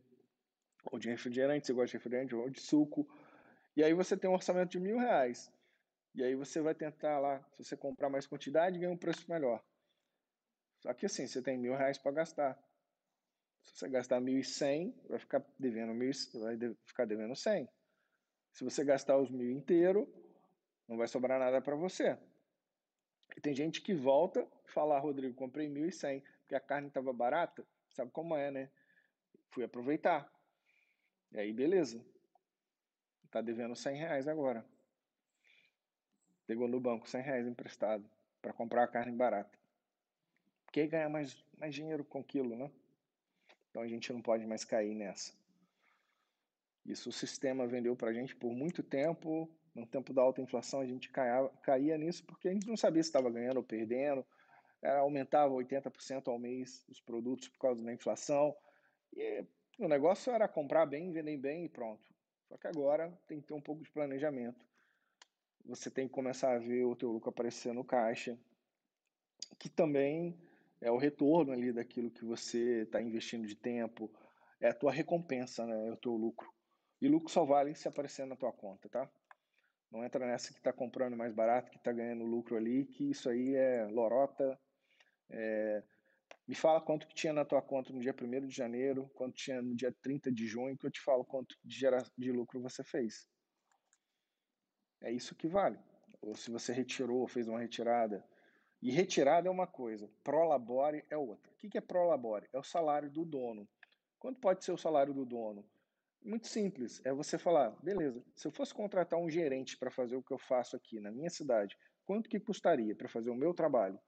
ou 0.91 0.99
de 0.99 1.09
refrigerante, 1.09 1.67
se 1.67 1.71
você 1.71 1.75
gosta 1.75 1.87
de 1.91 1.97
refrigerante, 1.97 2.35
ou 2.35 2.49
de 2.49 2.59
suco. 2.59 3.07
E 3.75 3.83
aí 3.83 3.93
você 3.93 4.17
tem 4.17 4.29
um 4.29 4.33
orçamento 4.33 4.71
de 4.71 4.79
mil 4.79 4.97
reais. 4.97 5.51
E 6.15 6.23
aí 6.23 6.35
você 6.35 6.61
vai 6.61 6.73
tentar 6.73 7.19
lá, 7.19 7.43
se 7.51 7.63
você 7.63 7.77
comprar 7.77 8.09
mais 8.09 8.25
quantidade, 8.25 8.79
ganha 8.79 8.91
um 8.91 8.97
preço 8.97 9.29
melhor. 9.29 9.63
Só 10.79 10.93
que 10.93 11.05
assim, 11.05 11.27
você 11.27 11.41
tem 11.41 11.57
mil 11.57 11.75
reais 11.75 11.97
para 11.97 12.11
gastar. 12.11 12.57
Se 13.63 13.75
você 13.75 13.89
gastar 13.89 14.19
mil 14.19 14.39
e 14.39 14.43
cem, 14.43 14.95
vai 15.09 15.19
ficar 15.19 15.45
devendo 15.59 15.93
mil, 15.93 16.11
vai 16.35 16.57
ficar 16.85 17.05
devendo 17.05 17.35
cem. 17.35 17.67
Se 18.51 18.63
você 18.63 18.83
gastar 18.83 19.17
os 19.17 19.29
mil 19.29 19.51
inteiro, 19.51 20.07
não 20.87 20.97
vai 20.97 21.07
sobrar 21.07 21.39
nada 21.39 21.61
para 21.61 21.75
você. 21.75 22.17
E 23.35 23.41
tem 23.41 23.53
gente 23.53 23.81
que 23.81 23.93
volta 23.93 24.47
e 24.65 24.71
fala, 24.71 24.95
ah, 24.95 24.99
Rodrigo, 24.99 25.35
comprei 25.35 25.67
mil 25.67 25.85
e 25.85 25.91
cem, 25.91 26.21
porque 26.39 26.55
a 26.55 26.59
carne 26.59 26.87
estava 26.87 27.11
barata. 27.13 27.65
Sabe 27.91 28.09
como 28.11 28.35
é, 28.35 28.49
né? 28.49 28.71
Fui 29.51 29.63
aproveitar. 29.63 30.31
E 31.31 31.39
aí, 31.39 31.53
beleza. 31.53 32.03
Tá 33.29 33.41
devendo 33.41 33.75
cem 33.75 33.97
reais 33.97 34.27
agora. 34.27 34.65
Pegou 36.47 36.65
no 36.65 36.79
banco 36.79 37.09
100 37.09 37.21
reais 37.21 37.45
emprestado 37.45 38.09
para 38.41 38.53
comprar 38.53 38.83
a 38.83 38.87
carne 38.87 39.11
barata. 39.11 39.59
Porque 40.65 40.79
aí 40.79 40.87
ganha 40.87 41.09
mais, 41.09 41.43
mais 41.57 41.75
dinheiro 41.75 42.05
com 42.05 42.23
quilo, 42.23 42.55
né? 42.55 42.71
Então 43.69 43.81
a 43.81 43.87
gente 43.87 44.11
não 44.13 44.21
pode 44.21 44.47
mais 44.47 44.63
cair 44.63 44.95
nessa. 44.95 45.33
Isso 46.85 47.09
o 47.09 47.11
sistema 47.11 47.67
vendeu 47.67 47.97
para 47.97 48.11
a 48.11 48.13
gente 48.13 48.33
por 48.33 48.53
muito 48.53 48.81
tempo. 48.81 49.51
No 49.75 49.85
tempo 49.85 50.13
da 50.13 50.21
alta 50.21 50.41
inflação 50.41 50.79
a 50.79 50.85
gente 50.85 51.09
caia, 51.09 51.49
caía 51.61 51.97
nisso 51.97 52.25
porque 52.25 52.47
a 52.47 52.53
gente 52.53 52.65
não 52.65 52.77
sabia 52.77 53.03
se 53.03 53.09
estava 53.09 53.29
ganhando 53.29 53.57
ou 53.57 53.63
perdendo. 53.63 54.25
Era, 54.81 54.99
aumentava 54.99 55.53
80% 55.53 56.29
ao 56.29 56.39
mês 56.39 56.85
os 56.87 57.01
produtos 57.01 57.49
por 57.49 57.59
causa 57.59 57.83
da 57.83 57.93
inflação. 57.93 58.55
E 59.13 59.43
o 59.77 59.87
negócio 59.89 60.31
era 60.31 60.47
comprar 60.47 60.85
bem, 60.85 61.11
vender 61.11 61.37
bem 61.37 61.65
e 61.65 61.69
pronto. 61.69 62.07
Só 62.47 62.57
que 62.57 62.67
agora 62.67 63.11
tem 63.27 63.41
que 63.41 63.47
ter 63.47 63.53
um 63.53 63.61
pouco 63.61 63.83
de 63.83 63.91
planejamento 63.91 64.65
você 65.67 65.91
tem 65.91 66.07
que 66.07 66.13
começar 66.13 66.55
a 66.55 66.59
ver 66.59 66.85
o 66.85 66.95
teu 66.95 67.11
lucro 67.11 67.29
aparecer 67.29 67.73
no 67.73 67.83
caixa, 67.83 68.37
que 69.59 69.69
também 69.69 70.35
é 70.79 70.89
o 70.89 70.97
retorno 70.97 71.51
ali 71.51 71.73
daquilo 71.73 72.09
que 72.09 72.23
você 72.23 72.83
está 72.83 73.01
investindo 73.01 73.45
de 73.45 73.55
tempo, 73.55 74.09
é 74.61 74.69
a 74.69 74.73
tua 74.73 74.91
recompensa, 74.91 75.65
né? 75.65 75.87
É 75.87 75.91
o 75.91 75.97
teu 75.97 76.13
lucro. 76.13 76.51
E 77.01 77.07
lucro 77.07 77.29
só 77.29 77.45
vale 77.45 77.75
se 77.75 77.87
aparecer 77.87 78.25
na 78.25 78.35
tua 78.35 78.51
conta, 78.51 78.89
tá? 78.89 79.09
Não 79.91 80.03
entra 80.03 80.25
nessa 80.25 80.51
que 80.51 80.59
está 80.59 80.73
comprando 80.73 81.15
mais 81.15 81.33
barato, 81.33 81.71
que 81.71 81.77
está 81.77 81.91
ganhando 81.91 82.23
lucro 82.23 82.55
ali, 82.55 82.85
que 82.85 83.11
isso 83.11 83.29
aí 83.29 83.55
é 83.55 83.85
lorota. 83.87 84.59
É... 85.29 85.83
Me 86.47 86.55
fala 86.55 86.81
quanto 86.81 87.07
que 87.07 87.15
tinha 87.15 87.33
na 87.33 87.45
tua 87.45 87.61
conta 87.61 87.91
no 87.91 87.99
dia 87.99 88.15
1 88.19 88.47
de 88.47 88.55
janeiro, 88.55 89.09
quanto 89.13 89.35
tinha 89.35 89.61
no 89.61 89.75
dia 89.75 89.93
30 90.01 90.31
de 90.31 90.47
junho, 90.47 90.77
que 90.77 90.87
eu 90.87 90.91
te 90.91 91.01
falo 91.01 91.25
quanto 91.25 91.55
de, 91.63 91.77
gera... 91.77 92.03
de 92.17 92.31
lucro 92.31 92.61
você 92.61 92.83
fez. 92.83 93.27
É 95.01 95.11
isso 95.11 95.35
que 95.35 95.47
vale. 95.47 95.77
Ou 96.21 96.35
se 96.35 96.51
você 96.51 96.73
retirou, 96.73 97.27
fez 97.27 97.47
uma 97.47 97.59
retirada. 97.59 98.25
E 98.81 98.91
retirada 98.91 99.47
é 99.47 99.51
uma 99.51 99.67
coisa, 99.67 100.09
prolabore 100.23 101.03
é 101.09 101.17
outra. 101.17 101.51
O 101.51 101.55
que 101.55 101.77
é 101.77 101.81
prolabore? 101.81 102.47
É 102.53 102.59
o 102.59 102.63
salário 102.63 103.09
do 103.09 103.25
dono. 103.25 103.67
Quanto 104.19 104.39
pode 104.39 104.63
ser 104.63 104.71
o 104.71 104.77
salário 104.77 105.13
do 105.13 105.25
dono? 105.25 105.65
Muito 106.23 106.47
simples, 106.47 107.01
é 107.05 107.13
você 107.13 107.37
falar, 107.37 107.71
beleza, 107.81 108.23
se 108.35 108.47
eu 108.47 108.51
fosse 108.51 108.73
contratar 108.73 109.19
um 109.19 109.29
gerente 109.29 109.77
para 109.77 109.89
fazer 109.89 110.15
o 110.15 110.23
que 110.23 110.33
eu 110.33 110.37
faço 110.37 110.75
aqui 110.75 110.99
na 110.99 111.11
minha 111.11 111.29
cidade, 111.29 111.77
quanto 112.05 112.29
que 112.29 112.39
custaria 112.39 112.95
para 112.95 113.07
fazer 113.07 113.29
o 113.29 113.35
meu 113.35 113.53
trabalho? 113.53 113.99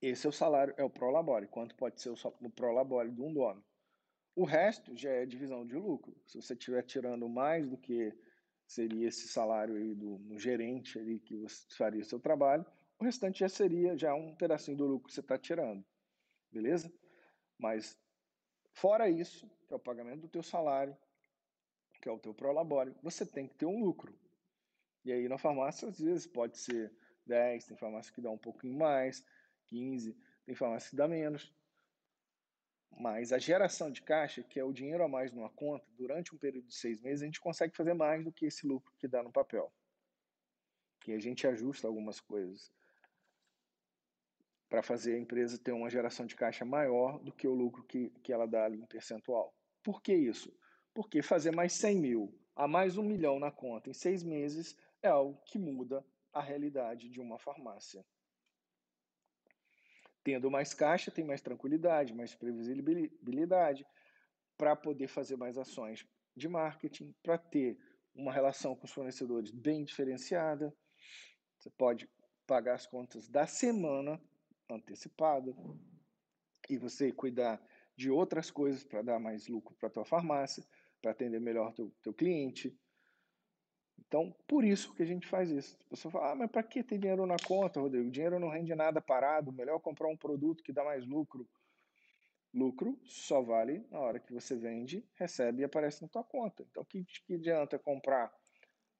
Esse 0.00 0.26
é 0.26 0.30
o 0.30 0.32
salário, 0.32 0.74
é 0.76 0.84
o 0.84 0.90
prolabore. 0.90 1.48
Quanto 1.48 1.74
pode 1.74 2.00
ser 2.00 2.10
o 2.10 2.50
prolabore 2.50 3.10
de 3.10 3.20
um 3.20 3.32
dono? 3.32 3.64
O 4.34 4.44
resto 4.44 4.96
já 4.96 5.10
é 5.10 5.24
divisão 5.24 5.66
de 5.66 5.74
lucro. 5.74 6.14
Se 6.26 6.40
você 6.40 6.52
estiver 6.52 6.82
tirando 6.82 7.28
mais 7.28 7.68
do 7.68 7.76
que 7.76 8.12
seria 8.66 9.08
esse 9.08 9.28
salário 9.28 9.76
aí 9.76 9.94
do 9.94 10.38
gerente 10.38 10.98
ali 10.98 11.18
que 11.20 11.36
você 11.36 11.64
faria 11.76 12.04
seu 12.04 12.18
trabalho, 12.18 12.66
o 12.98 13.04
restante 13.04 13.40
já 13.40 13.48
seria 13.48 13.96
já 13.96 14.14
um 14.14 14.34
pedacinho 14.34 14.76
do 14.76 14.86
lucro 14.86 15.08
que 15.08 15.14
você 15.14 15.20
está 15.20 15.38
tirando, 15.38 15.84
beleza? 16.50 16.92
Mas 17.58 17.98
fora 18.72 19.08
isso, 19.08 19.48
que 19.66 19.72
é 19.72 19.76
o 19.76 19.80
pagamento 19.80 20.22
do 20.22 20.28
teu 20.28 20.42
salário, 20.42 20.96
que 22.00 22.08
é 22.08 22.12
o 22.12 22.18
teu 22.18 22.34
prolabore, 22.34 22.94
você 23.02 23.24
tem 23.24 23.46
que 23.46 23.54
ter 23.54 23.66
um 23.66 23.82
lucro. 23.82 24.18
E 25.04 25.12
aí 25.12 25.28
na 25.28 25.38
farmácia 25.38 25.88
às 25.88 25.98
vezes 25.98 26.26
pode 26.26 26.58
ser 26.58 26.92
10, 27.26 27.66
tem 27.66 27.76
farmácia 27.76 28.12
que 28.12 28.20
dá 28.20 28.30
um 28.30 28.38
pouquinho 28.38 28.78
mais, 28.78 29.24
15, 29.66 30.16
tem 30.44 30.54
farmácia 30.54 30.90
que 30.90 30.96
dá 30.96 31.08
menos. 31.08 31.55
Mas 32.98 33.30
a 33.30 33.38
geração 33.38 33.90
de 33.90 34.00
caixa, 34.00 34.42
que 34.42 34.58
é 34.58 34.64
o 34.64 34.72
dinheiro 34.72 35.04
a 35.04 35.08
mais 35.08 35.30
numa 35.30 35.50
conta, 35.50 35.84
durante 35.98 36.34
um 36.34 36.38
período 36.38 36.66
de 36.66 36.74
seis 36.74 36.98
meses, 36.98 37.22
a 37.22 37.26
gente 37.26 37.40
consegue 37.40 37.76
fazer 37.76 37.92
mais 37.92 38.24
do 38.24 38.32
que 38.32 38.46
esse 38.46 38.66
lucro 38.66 38.94
que 38.98 39.06
dá 39.06 39.22
no 39.22 39.30
papel. 39.30 39.70
Que 41.00 41.12
a 41.12 41.18
gente 41.18 41.46
ajusta 41.46 41.86
algumas 41.86 42.20
coisas 42.20 42.72
para 44.68 44.82
fazer 44.82 45.14
a 45.14 45.18
empresa 45.18 45.58
ter 45.58 45.72
uma 45.72 45.90
geração 45.90 46.24
de 46.24 46.34
caixa 46.34 46.64
maior 46.64 47.18
do 47.18 47.32
que 47.32 47.46
o 47.46 47.54
lucro 47.54 47.84
que, 47.84 48.10
que 48.22 48.32
ela 48.32 48.46
dá 48.46 48.64
ali 48.64 48.80
em 48.80 48.86
percentual. 48.86 49.54
Por 49.82 50.02
que 50.02 50.14
isso? 50.14 50.50
Porque 50.94 51.22
fazer 51.22 51.54
mais 51.54 51.74
100 51.74 52.00
mil 52.00 52.40
a 52.56 52.66
mais 52.66 52.96
um 52.96 53.02
milhão 53.02 53.38
na 53.38 53.50
conta 53.50 53.90
em 53.90 53.94
seis 53.94 54.22
meses 54.22 54.74
é 55.02 55.08
algo 55.08 55.38
que 55.44 55.58
muda 55.58 56.04
a 56.32 56.40
realidade 56.40 57.10
de 57.10 57.20
uma 57.20 57.38
farmácia. 57.38 58.04
Tendo 60.26 60.50
mais 60.50 60.74
caixa, 60.74 61.08
tem 61.08 61.24
mais 61.24 61.40
tranquilidade, 61.40 62.12
mais 62.12 62.34
previsibilidade 62.34 63.86
para 64.58 64.74
poder 64.74 65.06
fazer 65.06 65.36
mais 65.36 65.56
ações 65.56 66.04
de 66.34 66.48
marketing, 66.48 67.14
para 67.22 67.38
ter 67.38 67.78
uma 68.12 68.32
relação 68.32 68.74
com 68.74 68.86
os 68.86 68.90
fornecedores 68.90 69.52
bem 69.52 69.84
diferenciada. 69.84 70.76
Você 71.56 71.70
pode 71.70 72.10
pagar 72.44 72.74
as 72.74 72.88
contas 72.88 73.28
da 73.28 73.46
semana 73.46 74.20
antecipada 74.68 75.54
e 76.68 76.76
você 76.76 77.12
cuidar 77.12 77.64
de 77.94 78.10
outras 78.10 78.50
coisas 78.50 78.82
para 78.82 79.02
dar 79.02 79.20
mais 79.20 79.46
lucro 79.46 79.76
para 79.76 79.86
a 79.86 79.92
tua 79.92 80.04
farmácia, 80.04 80.66
para 81.00 81.12
atender 81.12 81.40
melhor 81.40 81.72
teu 81.72 81.94
teu 82.02 82.12
cliente, 82.12 82.76
então, 84.08 84.32
por 84.46 84.64
isso 84.64 84.94
que 84.94 85.02
a 85.02 85.06
gente 85.06 85.26
faz 85.26 85.50
isso. 85.50 85.76
A 85.86 85.90
pessoa 85.90 86.12
fala, 86.12 86.32
ah, 86.32 86.34
mas 86.36 86.50
para 86.50 86.62
que 86.62 86.82
ter 86.82 86.98
dinheiro 86.98 87.26
na 87.26 87.36
conta, 87.44 87.80
Rodrigo? 87.80 88.08
O 88.08 88.10
dinheiro 88.10 88.38
não 88.38 88.48
rende 88.48 88.74
nada 88.74 89.00
parado, 89.00 89.52
melhor 89.52 89.80
comprar 89.80 90.08
um 90.08 90.16
produto 90.16 90.62
que 90.62 90.72
dá 90.72 90.84
mais 90.84 91.04
lucro. 91.04 91.48
Lucro 92.54 92.98
só 93.04 93.42
vale 93.42 93.84
na 93.90 93.98
hora 93.98 94.20
que 94.20 94.32
você 94.32 94.56
vende, 94.56 95.04
recebe 95.14 95.62
e 95.62 95.64
aparece 95.64 96.02
na 96.02 96.08
tua 96.08 96.22
conta. 96.22 96.64
Então, 96.70 96.84
que, 96.84 97.04
que 97.04 97.34
adianta 97.34 97.78
comprar 97.78 98.32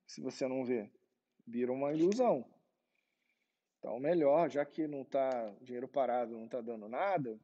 se 0.07 0.21
você 0.21 0.47
não 0.49 0.65
vê? 0.65 0.91
Vira 1.47 1.73
uma 1.73 1.93
ilusão. 1.93 2.45
Então, 3.79 4.01
melhor, 4.01 4.51
já 4.51 4.65
que 4.65 4.89
não 4.89 5.03
está 5.03 5.55
dinheiro 5.63 5.87
parado, 5.87 6.35
não 6.35 6.47
está 6.47 6.61
dando 6.61 6.89
nada, 6.89 7.39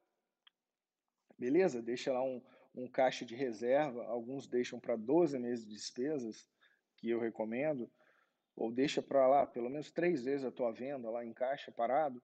beleza, 1.38 1.80
deixa 1.80 2.12
lá 2.12 2.22
um, 2.22 2.42
um 2.74 2.88
caixa 2.88 3.24
de 3.24 3.36
reserva, 3.36 4.04
alguns 4.06 4.48
deixam 4.48 4.80
para 4.80 4.96
12 4.96 5.38
meses 5.38 5.64
de 5.64 5.72
despesas, 5.72 6.46
que 7.02 7.10
eu 7.10 7.18
recomendo, 7.18 7.90
ou 8.54 8.70
deixa 8.70 9.02
para 9.02 9.26
lá 9.26 9.44
pelo 9.44 9.68
menos 9.68 9.90
três 9.90 10.22
vezes 10.22 10.46
a 10.46 10.52
tua 10.52 10.70
venda 10.70 11.10
lá 11.10 11.24
em 11.24 11.32
caixa 11.32 11.72
parado, 11.72 12.22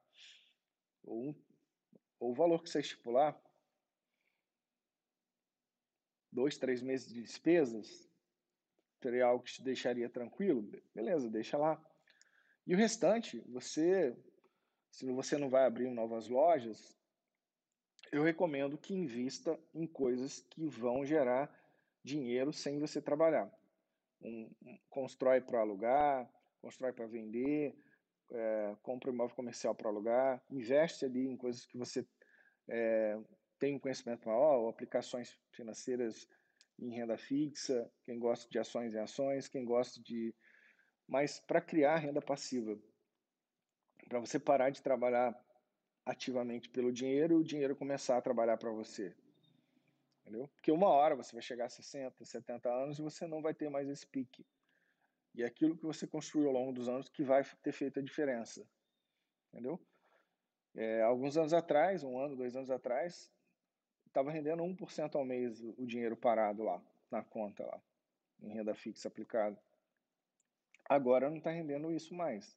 ou, 1.03 1.31
um, 1.31 1.35
ou 2.21 2.31
o 2.31 2.35
valor 2.35 2.63
que 2.63 2.71
você 2.71 2.79
estipular, 2.79 3.37
dois, 6.31 6.57
três 6.57 6.81
meses 6.81 7.13
de 7.13 7.21
despesas, 7.21 8.09
seria 9.03 9.27
algo 9.27 9.43
que 9.43 9.55
te 9.55 9.63
deixaria 9.63 10.09
tranquilo, 10.09 10.63
beleza, 10.95 11.29
deixa 11.29 11.59
lá. 11.59 11.85
E 12.65 12.73
o 12.73 12.79
restante, 12.79 13.41
você, 13.49 14.17
se 14.93 15.05
você 15.07 15.37
não 15.37 15.51
vai 15.51 15.67
abrir 15.67 15.91
novas 15.91 16.29
lojas, 16.29 16.97
eu 18.13 18.23
recomendo 18.23 18.79
que 18.79 18.95
invista 18.95 19.59
em 19.75 19.89
coisas 19.89 20.39
que 20.39 20.69
vão 20.69 21.05
gerar 21.05 21.53
dinheiro 22.05 22.53
sem 22.53 22.79
você 22.79 23.03
trabalhar 23.03 23.58
um, 24.23 24.51
constrói 24.89 25.41
para 25.41 25.61
alugar, 25.61 26.31
constrói 26.61 26.93
para 26.93 27.07
vender, 27.07 27.77
é, 28.31 28.77
compra 28.83 29.11
um 29.11 29.15
imóvel 29.15 29.37
comercial 29.37 29.75
para 29.75 29.89
alugar, 29.89 30.43
investe 30.51 31.05
ali 31.05 31.27
em 31.27 31.37
coisas 31.37 31.65
que 31.65 31.79
você 31.79 32.07
é, 32.69 33.19
tem 33.59 33.77
um 33.77 33.79
conhecimento 33.79 34.29
maior, 34.29 34.69
aplicações 34.69 35.37
financeiras 35.53 36.29
em 36.79 36.91
renda 36.91 37.17
fixa, 37.17 37.91
quem 38.05 38.19
gosta 38.19 38.49
de 38.49 38.59
ações 38.59 38.95
em 38.95 38.99
ações, 38.99 39.49
quem 39.49 39.65
gosta 39.65 40.01
de. 40.01 40.35
Mas 41.07 41.41
para 41.41 41.61
criar 41.61 41.97
renda 41.97 42.21
passiva, 42.21 42.79
para 44.09 44.21
você 44.21 44.39
parar 44.39 44.71
de 44.71 44.83
trabalhar 44.83 45.35
ativamente 46.05 46.69
pelo 46.69 46.93
dinheiro 46.93 47.35
e 47.35 47.41
o 47.41 47.45
dinheiro 47.45 47.77
começar 47.77 48.17
a 48.17 48.23
trabalhar 48.23 48.57
para 48.57 48.71
você. 48.71 49.15
Entendeu? 50.29 50.47
Porque 50.49 50.71
uma 50.71 50.89
hora 50.89 51.17
você 51.17 51.33
vai 51.33 51.41
chegar 51.41 51.65
a 51.65 51.71
60, 51.71 52.23
70 52.23 52.71
anos 52.71 52.99
e 52.99 53.03
você 53.03 53.27
não 53.27 53.41
vai 53.41 53.55
ter 53.55 53.71
mais 53.71 53.89
esse 53.89 54.07
pique. 54.07 54.45
E 55.35 55.43
é 55.43 55.47
aquilo 55.47 55.75
que 55.75 55.87
você 55.87 56.07
construiu 56.07 56.49
ao 56.49 56.53
longo 56.53 56.71
dos 56.71 56.87
anos 56.87 57.09
que 57.09 57.23
vai 57.23 57.43
ter 57.63 57.73
feito 57.73 57.99
a 57.99 58.03
diferença. 58.03 58.69
Entendeu? 59.51 59.81
É, 60.75 61.01
alguns 61.01 61.39
anos 61.39 61.55
atrás, 61.55 62.05
um 62.05 62.19
ano, 62.19 62.37
dois 62.37 62.55
anos 62.55 62.71
atrás, 62.71 63.33
estava 64.07 64.31
rendendo 64.31 64.63
1% 64.63 65.15
ao 65.15 65.25
mês 65.25 65.63
o 65.79 65.87
dinheiro 65.87 66.15
parado 66.15 66.63
lá, 66.63 66.83
na 67.11 67.25
conta 67.25 67.65
lá, 67.65 67.83
em 68.43 68.53
renda 68.53 68.75
fixa 68.75 69.09
aplicada. 69.09 69.59
Agora 70.87 71.31
não 71.31 71.39
está 71.39 71.51
rendendo 71.51 71.91
isso 71.91 72.15
mais. 72.15 72.55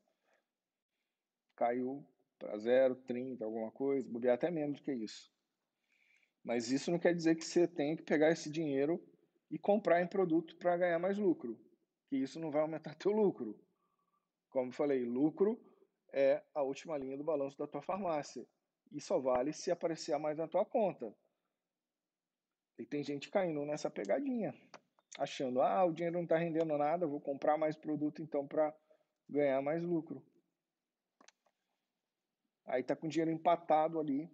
Caiu 1.55 2.05
para 2.38 2.57
0,30, 2.57 3.41
alguma 3.43 3.72
coisa, 3.72 4.09
bobear 4.09 4.36
até 4.36 4.51
menos 4.51 4.82
do 4.82 4.84
que 4.84 4.91
isso. 4.91 5.32
Mas 6.44 6.72
isso 6.72 6.89
não 6.92 7.00
quer 7.00 7.14
dizer 7.14 7.36
que 7.36 7.46
você 7.46 7.68
tem 7.68 7.96
que 7.96 8.04
pegar 8.04 8.32
esse 8.32 8.50
dinheiro 8.50 9.02
e 9.50 9.60
comprar 9.60 10.02
em 10.02 10.08
produto 10.08 10.56
para 10.58 10.78
ganhar 10.78 10.98
mais 10.98 11.18
lucro, 11.18 11.60
que 12.08 12.16
isso 12.16 12.39
não 12.39 12.52
vai 12.52 12.62
aumentar 12.62 12.96
teu 12.96 13.12
lucro. 13.12 13.60
Como 14.50 14.72
falei, 14.72 15.06
lucro 15.06 15.60
é 16.14 16.44
a 16.54 16.62
última 16.62 16.98
linha 16.98 17.18
do 17.18 17.24
balanço 17.24 17.58
da 17.58 17.68
tua 17.68 17.82
farmácia 17.82 18.46
e 18.92 19.00
só 19.00 19.20
vale 19.20 19.54
se 19.54 19.72
aparecer 19.72 20.18
mais 20.18 20.38
na 20.38 20.48
tua 20.48 20.66
conta. 20.66 21.16
E 22.78 22.86
tem 22.86 23.04
gente 23.04 23.30
caindo 23.30 23.64
nessa 23.66 23.89
pegadinha, 23.89 24.54
achando, 25.18 25.62
ah, 25.62 25.86
o 25.86 25.94
dinheiro 25.94 26.16
não 26.16 26.24
está 26.24 26.38
rendendo 26.38 26.78
nada, 26.78 27.08
vou 27.08 27.22
comprar 27.22 27.58
mais 27.58 27.76
produto 27.76 28.22
então 28.22 28.48
para 28.48 28.76
ganhar 29.30 29.62
mais 29.62 29.84
lucro. 29.84 30.22
Aí 32.66 32.84
tá 32.84 32.96
com 32.96 33.08
o 33.08 33.10
dinheiro 33.10 33.32
empatado 33.32 34.00
ali. 34.00 34.30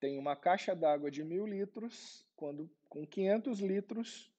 Tem 0.00 0.18
uma 0.18 0.34
caixa 0.34 0.74
d'água 0.74 1.10
de 1.10 1.22
mil 1.22 1.46
litros, 1.46 2.26
quando 2.34 2.70
com 2.88 3.06
500 3.06 3.60
litros 3.60 4.32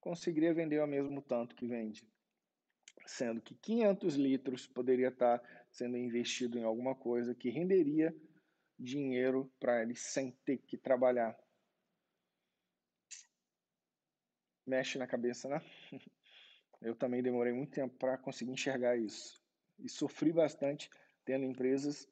conseguiria 0.00 0.54
vender 0.54 0.82
o 0.82 0.86
mesmo 0.86 1.20
tanto 1.20 1.54
que 1.54 1.66
vende. 1.66 2.08
Sendo 3.06 3.40
que 3.40 3.54
500 3.54 4.16
litros 4.16 4.66
poderia 4.66 5.08
estar 5.08 5.42
sendo 5.70 5.98
investido 5.98 6.58
em 6.58 6.64
alguma 6.64 6.94
coisa 6.94 7.34
que 7.34 7.50
renderia 7.50 8.16
dinheiro 8.78 9.52
para 9.60 9.82
ele 9.82 9.94
sem 9.94 10.30
ter 10.44 10.56
que 10.58 10.78
trabalhar. 10.78 11.38
Mexe 14.66 14.98
na 14.98 15.06
cabeça, 15.06 15.48
né? 15.48 15.60
Eu 16.80 16.96
também 16.96 17.22
demorei 17.22 17.52
muito 17.52 17.72
tempo 17.72 17.96
para 17.96 18.18
conseguir 18.18 18.52
enxergar 18.52 18.96
isso. 18.96 19.42
E 19.78 19.88
sofri 19.88 20.32
bastante 20.32 20.90
tendo 21.24 21.44
empresas 21.44 22.08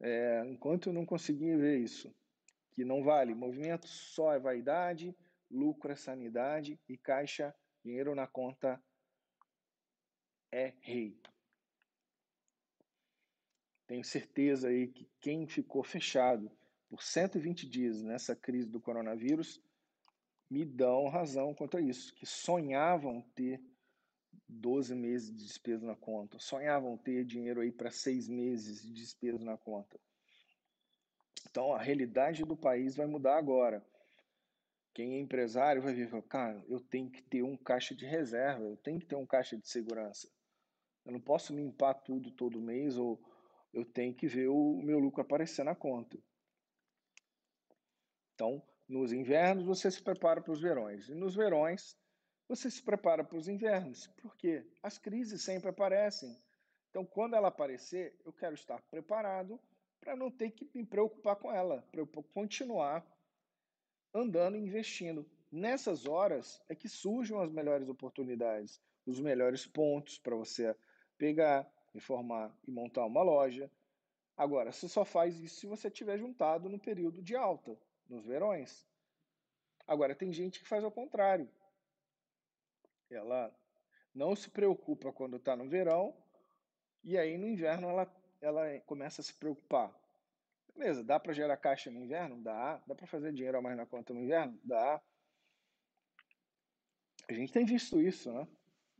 é, 0.00 0.44
enquanto 0.46 0.88
eu 0.88 0.92
não 0.92 1.04
consegui 1.04 1.56
ver 1.56 1.78
isso. 1.78 2.14
Que 2.72 2.84
não 2.84 3.02
vale. 3.02 3.34
Movimento 3.34 3.86
só 3.86 4.32
é 4.32 4.38
vaidade, 4.38 5.16
lucro 5.50 5.92
é 5.92 5.96
sanidade 5.96 6.78
e 6.88 6.96
caixa, 6.96 7.54
dinheiro 7.84 8.14
na 8.14 8.26
conta 8.26 8.80
é 10.52 10.74
rei. 10.80 11.20
Tenho 13.86 14.04
certeza 14.04 14.68
aí 14.68 14.88
que 14.88 15.08
quem 15.18 15.46
ficou 15.46 15.82
fechado 15.82 16.50
por 16.88 17.02
120 17.02 17.68
dias 17.68 18.02
nessa 18.02 18.36
crise 18.36 18.68
do 18.68 18.80
coronavírus 18.80 19.62
me 20.50 20.64
dão 20.64 21.08
razão 21.08 21.54
quanto 21.54 21.76
a 21.76 21.80
isso, 21.80 22.14
que 22.14 22.24
sonhavam 22.24 23.22
ter 23.34 23.62
12 24.48 24.94
meses 24.94 25.30
de 25.30 25.44
despesa 25.44 25.86
na 25.86 25.94
conta, 25.94 26.38
sonhavam 26.38 26.96
ter 26.96 27.24
dinheiro 27.24 27.60
aí 27.60 27.70
para 27.70 27.90
seis 27.90 28.28
meses 28.28 28.82
de 28.82 28.92
despesa 28.92 29.44
na 29.44 29.58
conta. 29.58 30.00
Então 31.50 31.72
a 31.74 31.78
realidade 31.78 32.44
do 32.44 32.56
país 32.56 32.96
vai 32.96 33.06
mudar 33.06 33.36
agora. 33.36 33.84
Quem 34.94 35.14
é 35.14 35.20
empresário 35.20 35.82
vai 35.82 35.94
ver, 35.94 36.10
cara, 36.22 36.64
eu 36.66 36.80
tenho 36.80 37.10
que 37.10 37.22
ter 37.22 37.42
um 37.42 37.56
caixa 37.56 37.94
de 37.94 38.04
reserva, 38.04 38.64
eu 38.64 38.76
tenho 38.76 38.98
que 38.98 39.06
ter 39.06 39.16
um 39.16 39.26
caixa 39.26 39.56
de 39.56 39.68
segurança. 39.68 40.28
Eu 41.04 41.12
não 41.12 41.20
posso 41.20 41.54
limpar 41.54 41.94
tudo 41.94 42.30
todo 42.30 42.60
mês 42.60 42.96
ou 42.96 43.20
eu 43.72 43.84
tenho 43.84 44.14
que 44.14 44.26
ver 44.26 44.48
o 44.48 44.80
meu 44.82 44.98
lucro 44.98 45.22
aparecer 45.22 45.64
na 45.64 45.74
conta. 45.74 46.18
Então, 48.34 48.62
nos 48.88 49.12
invernos 49.12 49.64
você 49.64 49.90
se 49.90 50.02
prepara 50.02 50.40
para 50.40 50.52
os 50.52 50.60
verões 50.60 51.08
e 51.08 51.14
nos 51.14 51.34
verões 51.34 51.96
você 52.48 52.70
se 52.70 52.82
prepara 52.82 53.22
para 53.22 53.36
os 53.36 53.46
invernos. 53.46 54.06
Por 54.22 54.34
quê? 54.36 54.64
As 54.82 54.96
crises 54.96 55.42
sempre 55.42 55.68
aparecem. 55.68 56.36
Então, 56.90 57.04
quando 57.04 57.36
ela 57.36 57.48
aparecer, 57.48 58.18
eu 58.24 58.32
quero 58.32 58.54
estar 58.54 58.80
preparado 58.90 59.60
para 60.00 60.16
não 60.16 60.30
ter 60.30 60.50
que 60.50 60.68
me 60.74 60.84
preocupar 60.84 61.36
com 61.36 61.52
ela, 61.52 61.82
para 61.90 62.00
eu 62.00 62.06
continuar 62.06 63.06
andando 64.14 64.56
e 64.56 64.60
investindo. 64.60 65.28
Nessas 65.52 66.06
horas 66.06 66.62
é 66.68 66.74
que 66.74 66.88
surgem 66.88 67.38
as 67.38 67.50
melhores 67.50 67.88
oportunidades, 67.88 68.80
os 69.04 69.20
melhores 69.20 69.66
pontos 69.66 70.18
para 70.18 70.34
você 70.34 70.74
pegar, 71.18 71.70
reformar 71.92 72.56
e 72.66 72.70
montar 72.70 73.04
uma 73.04 73.22
loja. 73.22 73.70
Agora, 74.36 74.72
você 74.72 74.88
só 74.88 75.04
faz 75.04 75.38
isso 75.40 75.60
se 75.60 75.66
você 75.66 75.90
tiver 75.90 76.18
juntado 76.18 76.68
no 76.68 76.78
período 76.78 77.22
de 77.22 77.34
alta, 77.34 77.78
nos 78.08 78.24
verões. 78.24 78.86
Agora, 79.86 80.14
tem 80.14 80.32
gente 80.32 80.60
que 80.60 80.68
faz 80.68 80.84
ao 80.84 80.92
contrário. 80.92 81.50
Ela 83.10 83.54
não 84.14 84.34
se 84.34 84.50
preocupa 84.50 85.12
quando 85.12 85.36
está 85.36 85.56
no 85.56 85.68
verão 85.68 86.16
e 87.04 87.16
aí 87.16 87.38
no 87.38 87.48
inverno 87.48 87.88
ela, 87.88 88.12
ela 88.40 88.80
começa 88.80 89.20
a 89.20 89.24
se 89.24 89.34
preocupar. 89.34 89.94
Beleza, 90.74 91.02
dá 91.02 91.18
para 91.18 91.32
gerar 91.32 91.56
caixa 91.56 91.90
no 91.90 92.00
inverno? 92.00 92.42
Dá. 92.42 92.82
Dá 92.86 92.94
para 92.94 93.06
fazer 93.06 93.32
dinheiro 93.32 93.58
a 93.58 93.62
mais 93.62 93.76
na 93.76 93.86
conta 93.86 94.14
no 94.14 94.20
inverno? 94.20 94.58
Dá. 94.62 95.02
A 97.28 97.32
gente 97.32 97.52
tem 97.52 97.64
visto 97.64 98.00
isso, 98.00 98.32
né? 98.32 98.46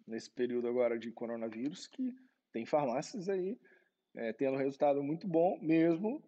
Nesse 0.07 0.31
período 0.31 0.69
agora 0.69 0.99
de 0.99 1.13
coronavírus, 1.13 1.87
que 1.87 2.15
tem 2.53 2.67
farmácias 2.67 3.29
aí 3.29 3.59
é, 4.15 4.33
tendo 4.33 4.57
resultado 4.57 5.03
muito 5.03 5.29
bom, 5.29 5.59
mesmo 5.61 6.23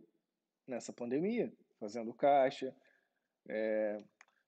nessa 0.67 0.93
pandemia, 0.93 1.53
fazendo 1.79 2.15
caixa. 2.15 2.75
É, 3.49 4.05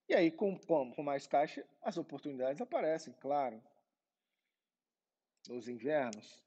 e 0.09 0.15
aí, 0.15 0.31
com, 0.31 0.59
com, 0.59 1.03
mais 1.03 1.27
caixa, 1.27 1.67
as 1.83 1.97
oportunidades 1.97 2.61
aparecem, 2.61 3.15
claro. 3.21 3.63
Nos 5.49 5.69
invernos, 5.69 6.43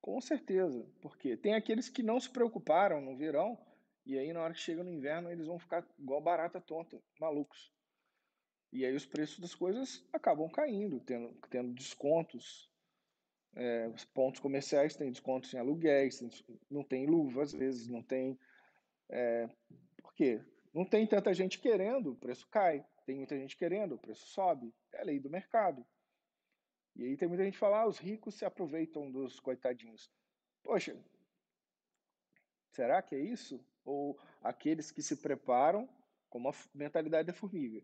com 0.00 0.20
certeza, 0.20 0.84
porque 1.00 1.36
tem 1.36 1.54
aqueles 1.54 1.88
que 1.88 2.02
não 2.02 2.18
se 2.18 2.28
preocuparam 2.30 3.00
no 3.00 3.16
verão 3.16 3.58
e 4.04 4.18
aí 4.18 4.32
na 4.32 4.40
hora 4.40 4.54
que 4.54 4.60
chega 4.60 4.82
no 4.82 4.90
inverno 4.90 5.30
eles 5.30 5.46
vão 5.46 5.58
ficar 5.58 5.86
igual 5.98 6.20
barata 6.20 6.60
tonta, 6.60 7.00
malucos. 7.20 7.72
E 8.72 8.84
aí 8.84 8.94
os 8.94 9.06
preços 9.06 9.38
das 9.38 9.54
coisas 9.54 10.04
acabam 10.12 10.50
caindo, 10.50 10.98
tendo, 11.00 11.32
tendo 11.48 11.72
descontos 11.72 12.68
é, 13.54 13.90
pontos 14.14 14.40
comerciais 14.40 14.96
têm 14.96 15.10
descontos 15.10 15.52
em 15.52 15.58
aluguéis, 15.58 16.22
não 16.70 16.84
tem 16.84 17.06
luva 17.06 17.42
às 17.42 17.52
vezes, 17.52 17.88
não 17.88 18.02
tem. 18.02 18.38
É, 19.10 19.48
por 20.02 20.14
quê? 20.14 20.40
Não 20.78 20.84
tem 20.84 21.04
tanta 21.08 21.34
gente 21.34 21.58
querendo, 21.58 22.12
o 22.12 22.14
preço 22.14 22.46
cai. 22.46 22.86
Tem 23.04 23.16
muita 23.16 23.36
gente 23.36 23.56
querendo, 23.56 23.96
o 23.96 23.98
preço 23.98 24.28
sobe. 24.28 24.72
É 24.92 25.00
a 25.00 25.04
lei 25.04 25.18
do 25.18 25.28
mercado. 25.28 25.84
E 26.94 27.02
aí 27.02 27.16
tem 27.16 27.26
muita 27.26 27.42
gente 27.42 27.54
que 27.54 27.58
fala, 27.58 27.80
ah, 27.80 27.88
os 27.88 27.98
ricos 27.98 28.36
se 28.36 28.44
aproveitam 28.44 29.10
dos 29.10 29.40
coitadinhos. 29.40 30.08
Poxa, 30.62 30.96
será 32.70 33.02
que 33.02 33.16
é 33.16 33.18
isso? 33.18 33.60
Ou 33.84 34.16
aqueles 34.40 34.92
que 34.92 35.02
se 35.02 35.16
preparam 35.16 35.88
com 36.30 36.48
a 36.48 36.52
mentalidade 36.72 37.26
da 37.26 37.32
formiga, 37.32 37.82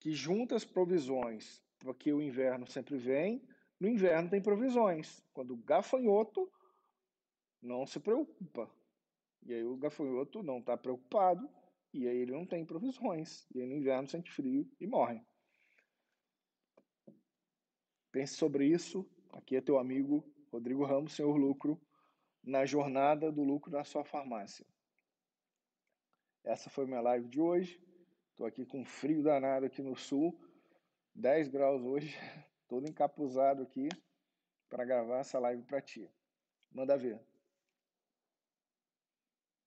que 0.00 0.10
junta 0.10 0.56
as 0.56 0.64
provisões, 0.64 1.62
porque 1.78 2.12
o 2.12 2.20
inverno 2.20 2.66
sempre 2.66 2.96
vem, 2.96 3.48
no 3.78 3.86
inverno 3.86 4.28
tem 4.28 4.42
provisões. 4.42 5.24
Quando 5.32 5.54
o 5.54 5.62
gafanhoto 5.62 6.50
não 7.62 7.86
se 7.86 8.00
preocupa. 8.00 8.68
E 9.44 9.54
aí 9.54 9.62
o 9.62 9.76
gafanhoto 9.76 10.42
não 10.42 10.58
está 10.58 10.76
preocupado 10.76 11.48
e 11.92 12.08
aí 12.08 12.16
ele 12.16 12.32
não 12.32 12.46
tem 12.46 12.64
provisões. 12.64 13.46
E 13.54 13.60
aí 13.60 13.66
no 13.66 13.76
inverno 13.76 14.08
sente 14.08 14.30
frio 14.30 14.70
e 14.80 14.86
morre. 14.86 15.22
Pense 18.10 18.34
sobre 18.34 18.66
isso. 18.66 19.08
Aqui 19.32 19.56
é 19.56 19.60
teu 19.60 19.78
amigo 19.78 20.24
Rodrigo 20.50 20.84
Ramos, 20.84 21.14
Senhor 21.14 21.36
Lucro, 21.36 21.80
na 22.42 22.66
jornada 22.66 23.32
do 23.32 23.42
lucro 23.42 23.72
na 23.72 23.84
sua 23.84 24.04
farmácia. 24.04 24.66
Essa 26.44 26.68
foi 26.68 26.86
minha 26.86 27.00
live 27.00 27.28
de 27.28 27.40
hoje. 27.40 27.80
Estou 28.30 28.46
aqui 28.46 28.66
com 28.66 28.84
frio 28.84 29.22
danado 29.22 29.66
aqui 29.66 29.82
no 29.82 29.96
sul, 29.96 30.38
10 31.14 31.48
graus 31.48 31.82
hoje 31.82 32.16
todo 32.66 32.88
encapuzado 32.88 33.62
aqui 33.62 33.88
para 34.68 34.84
gravar 34.84 35.18
essa 35.18 35.38
live 35.38 35.62
para 35.62 35.80
ti. 35.80 36.10
Manda 36.72 36.96
ver. 36.96 37.20